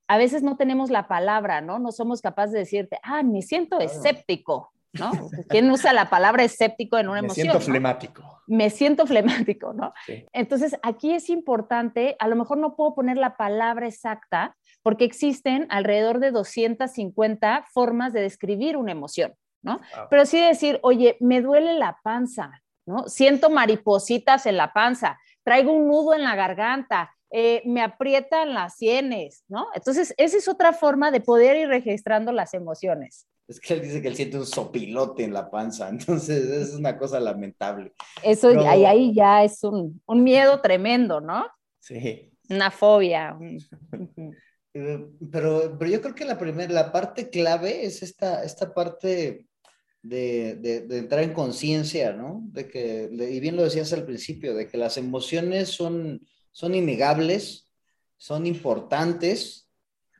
a 0.07 0.17
veces 0.17 0.41
no 0.41 0.55
tenemos 0.55 0.89
la 0.89 1.09
palabra, 1.09 1.59
¿no? 1.59 1.79
No 1.79 1.91
somos 1.91 2.21
capaces 2.21 2.53
de 2.53 2.59
decirte, 2.59 2.97
ah, 3.03 3.21
me 3.21 3.41
siento 3.41 3.81
escéptico, 3.81 4.71
¿no? 4.93 5.11
¿Quién 5.49 5.69
usa 5.69 5.91
la 5.91 6.09
palabra 6.09 6.45
escéptico 6.45 6.97
en 6.97 7.09
una 7.09 7.19
emoción? 7.19 7.47
Me 7.47 7.51
siento 7.51 7.65
flemático. 7.65 8.41
Me 8.47 8.69
siento 8.69 9.05
flemático, 9.05 9.73
¿no? 9.73 9.93
Entonces, 10.31 10.77
aquí 10.81 11.11
es 11.11 11.29
importante, 11.29 12.15
a 12.17 12.29
lo 12.29 12.37
mejor 12.37 12.57
no 12.57 12.77
puedo 12.77 12.95
poner 12.95 13.17
la 13.17 13.35
palabra 13.35 13.87
exacta, 13.87 14.55
porque 14.81 15.03
existen 15.03 15.67
alrededor 15.71 16.19
de 16.19 16.31
250 16.31 17.65
formas 17.73 18.13
de 18.13 18.21
describir 18.21 18.77
una 18.77 18.93
emoción, 18.93 19.33
¿no? 19.61 19.81
Pero 20.09 20.25
sí 20.25 20.39
decir, 20.39 20.79
oye, 20.83 21.17
me 21.19 21.41
duele 21.41 21.73
la 21.73 21.97
panza, 22.01 22.61
¿no? 22.85 23.07
Siento 23.07 23.49
maripositas 23.49 24.45
en 24.45 24.57
la 24.57 24.73
panza, 24.73 25.19
traigo 25.43 25.71
un 25.71 25.87
nudo 25.87 26.13
en 26.13 26.23
la 26.23 26.35
garganta, 26.35 27.15
eh, 27.31 27.61
me 27.65 27.81
aprietan 27.81 28.53
las 28.53 28.77
sienes, 28.77 29.43
¿no? 29.47 29.67
Entonces, 29.73 30.13
esa 30.17 30.37
es 30.37 30.47
otra 30.47 30.73
forma 30.73 31.11
de 31.11 31.21
poder 31.21 31.57
ir 31.57 31.67
registrando 31.67 32.31
las 32.31 32.53
emociones. 32.53 33.27
Es 33.47 33.59
que 33.59 33.73
él 33.73 33.81
dice 33.81 34.01
que 34.01 34.07
él 34.07 34.15
siente 34.15 34.37
un 34.37 34.45
sopilote 34.45 35.23
en 35.23 35.33
la 35.33 35.49
panza, 35.49 35.89
entonces 35.89 36.49
es 36.49 36.73
una 36.73 36.97
cosa 36.97 37.19
lamentable. 37.19 37.93
Eso 38.23 38.49
ahí, 38.67 38.85
ahí, 38.85 39.13
ya 39.13 39.43
es 39.43 39.63
un, 39.63 40.01
miedo 40.07 40.61
tremendo, 40.61 41.21
¿no? 41.21 41.45
Sí. 41.79 42.31
Una 42.49 42.71
fobia. 42.71 43.37
Eh, 44.77 45.07
pero, 45.31 45.77
pero 45.79 45.89
yo 45.89 46.01
creo 46.01 46.13
que 46.13 46.25
la 46.25 46.37
primera, 46.37 46.73
la 46.73 46.91
parte 46.91 47.29
clave 47.29 47.85
es 47.85 48.03
esta, 48.03 48.43
esta 48.43 48.73
parte 48.73 49.47
de, 50.05 50.85
entrar 50.91 51.23
en 51.23 51.33
conciencia, 51.33 52.13
¿no? 52.13 52.41
De 52.51 52.67
que, 52.67 53.09
y 53.11 53.39
bien 53.39 53.55
lo 53.55 53.63
decías 53.63 53.91
al 53.93 54.05
principio, 54.05 54.53
de 54.53 54.67
que 54.67 54.77
las 54.77 54.97
emociones 54.97 55.69
son, 55.69 56.21
son 56.51 56.75
innegables, 56.75 57.71
son 58.17 58.45
importantes, 58.45 59.67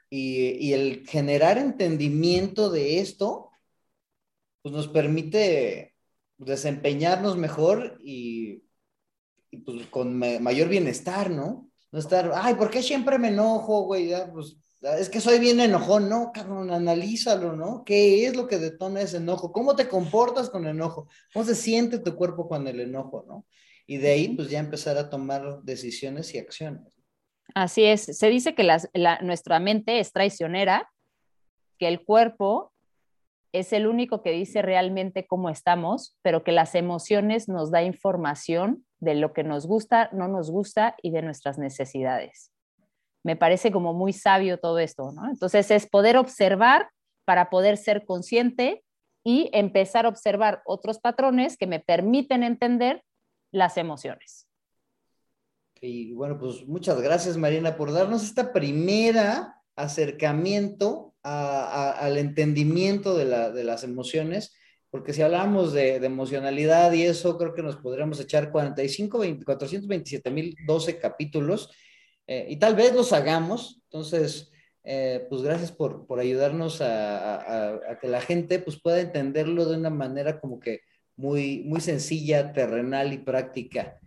y, 0.10 0.72
el 0.74 1.06
generar 1.08 1.58
entendimiento 1.58 2.70
de 2.70 3.00
esto, 3.00 3.50
pues 4.62 4.74
nos 4.74 4.88
permite 4.88 5.96
desempeñarnos 6.38 7.38
mejor 7.38 8.00
y, 8.04 8.64
pues 9.66 9.88
con 9.88 10.18
mayor 10.18 10.70
bienestar, 10.70 11.30
¿no? 11.30 11.70
No 11.92 12.00
estar, 12.00 12.32
ay, 12.34 12.56
¿por 12.56 12.70
qué 12.70 12.82
siempre 12.82 13.18
me 13.18 13.30
enojo, 13.30 13.84
güey? 13.84 14.08
Ya, 14.08 14.32
pues 14.32 14.58
es 14.94 15.10
que 15.10 15.20
soy 15.20 15.40
bien 15.40 15.60
enojón, 15.60 16.10
no, 16.10 16.32
cabrón, 16.34 16.72
analízalo, 16.72 17.54
¿no? 17.54 17.84
¿Qué 17.84 18.26
es 18.28 18.36
lo 18.36 18.48
que 18.48 18.58
detona 18.58 19.02
ese 19.02 19.18
enojo? 19.18 19.52
¿Cómo 19.52 19.76
te 19.76 19.88
comportas 19.88 20.50
con 20.50 20.66
el 20.66 20.76
enojo? 20.76 21.08
¿Cómo 21.34 21.46
se 21.46 21.56
siente 21.56 22.00
tu 22.00 22.16
cuerpo 22.16 22.48
con 22.48 22.68
el 22.68 22.80
enojo, 22.80 23.26
¿no? 23.28 23.46
Y 23.88 23.98
de 23.98 24.12
ahí, 24.12 24.30
pues 24.30 24.50
ya 24.50 24.60
empezar 24.60 24.98
a 24.98 25.10
tomar 25.10 25.62
decisiones 25.64 26.34
y 26.34 26.40
acciones. 26.40 26.82
Así 27.54 27.84
es. 27.84 28.02
Se 28.02 28.30
dice 28.30 28.56
que 28.56 28.68
nuestra 29.22 29.60
mente 29.60 30.00
es 30.00 30.12
traicionera, 30.12 30.92
que 31.78 31.88
el 31.88 32.04
cuerpo 32.04 32.72
es 33.54 33.72
el 33.74 33.88
único 33.88 34.22
que 34.22 34.32
dice 34.32 34.62
realmente 34.62 35.28
cómo 35.28 35.50
estamos, 35.50 36.18
pero 36.22 36.44
que 36.44 36.52
las 36.52 36.76
emociones 36.76 37.48
nos 37.48 37.72
da 37.72 37.84
información 37.84 38.86
de 39.00 39.16
lo 39.16 39.34
que 39.34 39.44
nos 39.44 39.68
gusta, 39.68 40.10
no 40.12 40.28
nos 40.28 40.50
gusta 40.50 40.96
y 41.02 41.12
de 41.12 41.22
nuestras 41.22 41.58
necesidades 41.58 42.52
me 43.26 43.36
parece 43.36 43.72
como 43.72 43.92
muy 43.92 44.14
sabio 44.14 44.60
todo 44.60 44.78
esto, 44.78 45.12
¿no? 45.12 45.28
Entonces 45.28 45.72
es 45.72 45.88
poder 45.88 46.16
observar 46.16 46.90
para 47.26 47.50
poder 47.50 47.76
ser 47.78 48.06
consciente 48.06 48.84
y 49.24 49.50
empezar 49.52 50.06
a 50.06 50.10
observar 50.10 50.62
otros 50.64 51.00
patrones 51.00 51.58
que 51.58 51.66
me 51.66 51.80
permiten 51.80 52.44
entender 52.44 53.02
las 53.52 53.78
emociones. 53.78 54.48
Y 55.82 56.14
bueno, 56.14 56.38
pues 56.38 56.68
muchas 56.68 57.02
gracias 57.02 57.36
Marina 57.36 57.76
por 57.76 57.92
darnos 57.92 58.24
esta 58.24 58.54
primera 58.54 59.60
acercamiento 59.76 61.16
al 61.24 62.20
entendimiento 62.20 63.18
de, 63.18 63.26
las 63.26 63.84
emociones, 63.84 64.56
porque 64.92 65.14
si 65.14 65.24
hablamos 65.24 65.74
de, 65.74 65.96
emocionalidad 65.96 66.92
y 66.92 67.02
eso, 67.02 67.40
creo 67.40 67.56
que 67.56 67.64
nos 67.64 67.78
podríamos 67.78 68.20
echar 68.20 68.52
45, 68.52 69.18
427 69.44 70.30
mil 70.30 70.56
12 70.68 71.00
capítulos 71.00 71.72
eh, 72.28 72.48
y 72.50 72.58
tal 72.58 72.76
vez 72.76 72.94
los 72.94 73.14
hagamos. 73.14 73.82
Entonces, 73.86 74.52
eh, 74.84 75.26
pues 75.30 75.42
gracias 75.42 75.72
por, 75.72 76.06
por 76.06 76.20
ayudarnos 76.20 76.82
a, 76.82 77.72
a, 77.92 78.00
que 78.00 78.08
la 78.08 78.22
gente 78.22 78.60
pues 78.60 78.80
pueda 78.80 79.00
entenderlo 79.00 79.66
de 79.66 79.78
una 79.78 79.90
manera 79.90 80.40
como 80.40 80.60
que 80.60 80.82
muy, 81.16 81.64
muy 81.66 81.82
sencilla, 81.82 82.54
terrenal 82.54 83.14
y 83.14 83.18
práctica. 83.18 84.00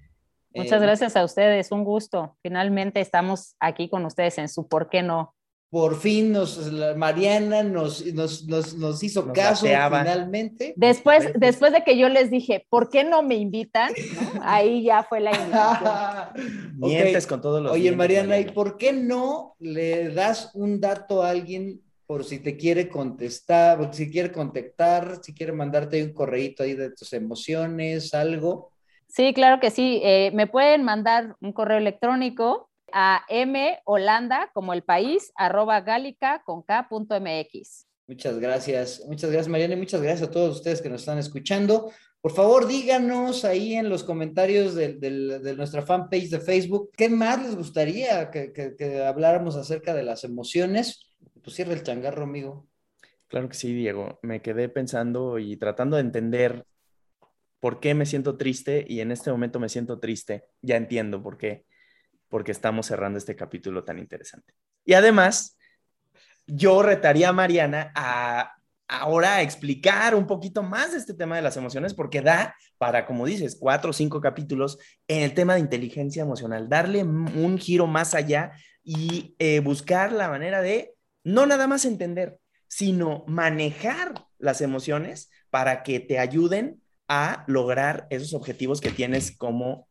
Muchas 0.55 0.81
eh, 0.81 0.85
gracias 0.85 1.17
a 1.17 1.25
ustedes, 1.25 1.73
un 1.73 1.85
gusto. 1.85 2.37
Finalmente 2.43 3.01
estamos 3.01 3.57
aquí 3.61 3.89
con 3.89 4.05
ustedes 4.05 4.39
en 4.39 4.49
su 4.49 4.69
¿Por 4.69 4.89
qué 4.89 5.03
no? 5.03 5.35
Por 5.71 6.01
fin 6.01 6.33
nos, 6.33 6.73
Mariana 6.97 7.63
nos, 7.63 8.05
nos, 8.15 8.75
nos, 8.75 9.03
hizo 9.03 9.33
caso 9.33 9.67
finalmente. 9.67 10.73
Después, 10.77 11.31
después 11.35 11.73
de 11.73 11.85
que 11.85 11.99
yo 11.99 12.09
les 12.09 12.31
dije, 12.31 12.67
¿por 12.71 12.89
qué 12.89 13.05
no 13.05 13.23
me 13.23 13.35
invitan? 13.35 13.93
Ahí 14.43 14.85
ya 14.85 15.03
fue 15.03 15.21
la 15.21 15.33
invitación. 15.33 16.73
Mientes 16.79 17.27
con 17.27 17.43
todos 17.43 17.63
los 17.63 17.73
Oye, 17.73 17.93
Mariana, 17.93 18.39
¿y 18.39 18.47
por 18.47 18.79
qué 18.79 18.93
no 18.93 19.57
le 19.59 20.09
das 20.11 20.51
un 20.55 20.81
dato 20.81 21.23
a 21.23 21.31
alguien 21.31 21.83
por 22.07 22.25
si 22.25 22.39
te 22.39 22.57
quiere 22.57 22.89
contestar, 22.89 23.95
si 23.95 24.11
quiere 24.11 24.33
contactar, 24.33 25.19
si 25.23 25.35
quiere 25.35 25.53
mandarte 25.53 26.03
un 26.03 26.15
correíto 26.15 26.63
ahí 26.63 26.73
de 26.73 26.91
tus 26.93 27.13
emociones, 27.13 28.15
algo? 28.15 28.73
Sí, 29.07 29.35
claro 29.35 29.61
que 29.61 29.71
sí. 29.71 30.01
Eh, 30.03 30.31
me 30.33 30.47
pueden 30.47 30.85
mandar 30.85 31.37
un 31.43 31.53
correo 31.53 31.77
electrónico 31.77 32.68
a 32.93 33.25
holanda 33.85 34.51
como 34.55 34.73
el 34.73 34.83
país, 34.83 35.33
arroba 35.37 35.81
gálica 35.81 36.43
con 36.45 36.63
k.mx. 36.63 37.87
Muchas 38.07 38.39
gracias, 38.39 39.03
muchas 39.07 39.31
gracias 39.31 39.49
Mariana 39.49 39.75
y 39.75 39.79
muchas 39.79 40.01
gracias 40.01 40.29
a 40.29 40.33
todos 40.33 40.57
ustedes 40.57 40.81
que 40.81 40.89
nos 40.89 41.03
están 41.03 41.19
escuchando. 41.19 41.93
Por 42.21 42.33
favor, 42.33 42.67
díganos 42.67 43.45
ahí 43.45 43.75
en 43.75 43.89
los 43.89 44.03
comentarios 44.03 44.75
de, 44.75 45.55
nuestra 45.57 45.83
fanpage 45.83 46.31
de 46.31 46.41
Facebook 46.41 46.91
qué 46.97 47.09
más 47.09 47.41
les 47.43 47.55
gustaría 47.55 48.31
que, 48.31 49.05
habláramos 49.07 49.57
acerca 49.57 49.95
de 49.95 50.03
las 50.03 50.25
emociones. 50.25 51.15
Pues 51.43 51.55
cierra 51.55 51.75
el 51.75 51.85
changarro, 51.85 52.25
amigo. 52.25 52.67
Claro 53.29 53.49
que 53.49 53.55
sí, 53.55 53.73
Diego. 53.73 54.19
Me 54.23 54.43
quedé 54.43 54.69
pensando 54.69 55.39
y 55.39 55.57
tratando 55.59 55.97
de 55.97 56.03
entender 56.03 56.65
por 57.61 57.79
qué 57.79 57.95
me 57.95 58.07
siento 58.07 58.37
triste 58.37 58.85
y 58.89 59.01
en 59.01 59.13
este 59.13 59.31
momento 59.31 59.61
me 59.61 59.69
siento 59.69 60.01
triste. 60.01 60.45
Ya 60.61 60.77
entiendo 60.77 61.23
por 61.23 61.39
qué 61.39 61.67
porque 62.29 62.53
estamos 62.53 62.87
cerrando 62.87 63.19
este 63.19 63.37
capítulo 63.37 63.85
tan 63.85 63.99
interesante. 63.99 64.55
Y 64.85 64.95
además, 64.95 65.57
yo 66.47 66.83
retaría 66.83 67.31
a 67.31 67.33
Mariana 67.33 67.93
a 67.95 68.55
ahora 68.89 69.43
explicar 69.43 70.15
un 70.15 70.27
poquito 70.27 70.63
más 70.63 70.95
este 70.95 71.13
tema 71.13 71.37
de 71.37 71.43
las 71.43 71.57
emociones, 71.57 71.93
porque 71.93 72.23
da 72.23 72.57
para, 72.79 73.05
como 73.05 73.27
dices, 73.27 73.57
cuatro 73.61 73.91
o 73.91 73.93
cinco 73.93 74.21
capítulos 74.21 74.79
en 75.07 75.23
el 75.23 75.35
tema 75.35 75.55
de 75.55 75.61
inteligencia 75.61 76.23
emocional, 76.23 76.69
darle 76.69 77.03
un 77.03 77.59
giro 77.59 77.87
más 77.87 78.15
allá 78.15 78.53
y 78.83 79.37
eh, 79.39 79.61
buscar 79.61 80.13
la 80.13 80.31
manera 80.31 80.63
de 80.63 80.95
no 81.23 81.45
nada 81.45 81.67
más 81.67 81.85
entender, 81.85 82.39
sino 82.67 83.25
manejar 83.27 84.15
las 84.39 84.63
emociones 84.63 85.31
para 85.51 85.83
que 85.83 86.01
te 86.01 86.19
ayuden 86.19 86.81
a 87.07 87.45
lograr 87.47 88.07
esos 88.11 88.33
objetivos 88.33 88.81
que 88.81 88.91
tienes 88.91 89.37
como 89.37 89.89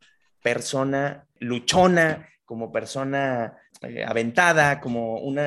persona 0.48 1.26
luchona, 1.40 2.26
como 2.46 2.72
persona 2.72 3.58
eh, 3.82 4.02
aventada, 4.02 4.80
como 4.80 5.18
un, 5.18 5.38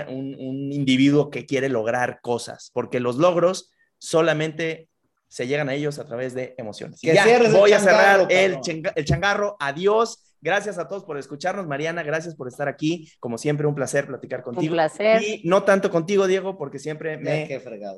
individuo 0.71 1.31
que 1.31 1.47
quiere 1.47 1.69
lograr 1.69 2.19
cosas, 2.21 2.69
porque 2.71 2.99
los 2.99 3.15
logros 3.15 3.71
solamente 3.97 4.89
se 5.27 5.47
llegan 5.47 5.69
a 5.69 5.73
ellos 5.73 5.97
a 5.97 6.05
través 6.05 6.35
de 6.35 6.53
emociones. 6.59 7.01
ya, 7.01 7.25
voy 7.49 7.71
a 7.73 7.79
cerrar 7.79 8.27
el, 8.29 8.59
el 8.95 9.05
changarro. 9.05 9.57
Adiós. 9.59 10.27
Gracias 10.43 10.77
a 10.77 10.87
todos 10.87 11.03
por 11.03 11.17
escucharnos. 11.17 11.67
Mariana, 11.67 12.03
gracias 12.03 12.35
por 12.35 12.47
estar 12.47 12.67
aquí. 12.67 13.11
Como 13.19 13.37
siempre, 13.37 13.67
un 13.67 13.75
placer 13.75 14.07
platicar 14.07 14.43
contigo. 14.43 14.71
Un 14.71 14.75
placer. 14.75 15.21
Y 15.21 15.41
no 15.45 15.63
tanto 15.63 15.89
contigo, 15.89 16.27
Diego, 16.27 16.57
porque 16.57 16.79
siempre 16.79 17.17
me 17.17 17.47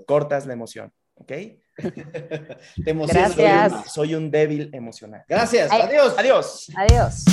cortas 0.05 0.45
la 0.45 0.53
emoción. 0.53 0.91
¿Ok? 1.15 1.31
Te 2.83 2.91
emocionas. 2.91 3.33
Soy 3.33 3.45
un, 3.45 3.83
soy 3.89 4.15
un 4.15 4.31
débil 4.31 4.69
emocional. 4.73 5.23
Gracias. 5.27 5.71
Adiós. 5.71 6.13
Adiós. 6.17 6.71
Adiós. 6.75 7.23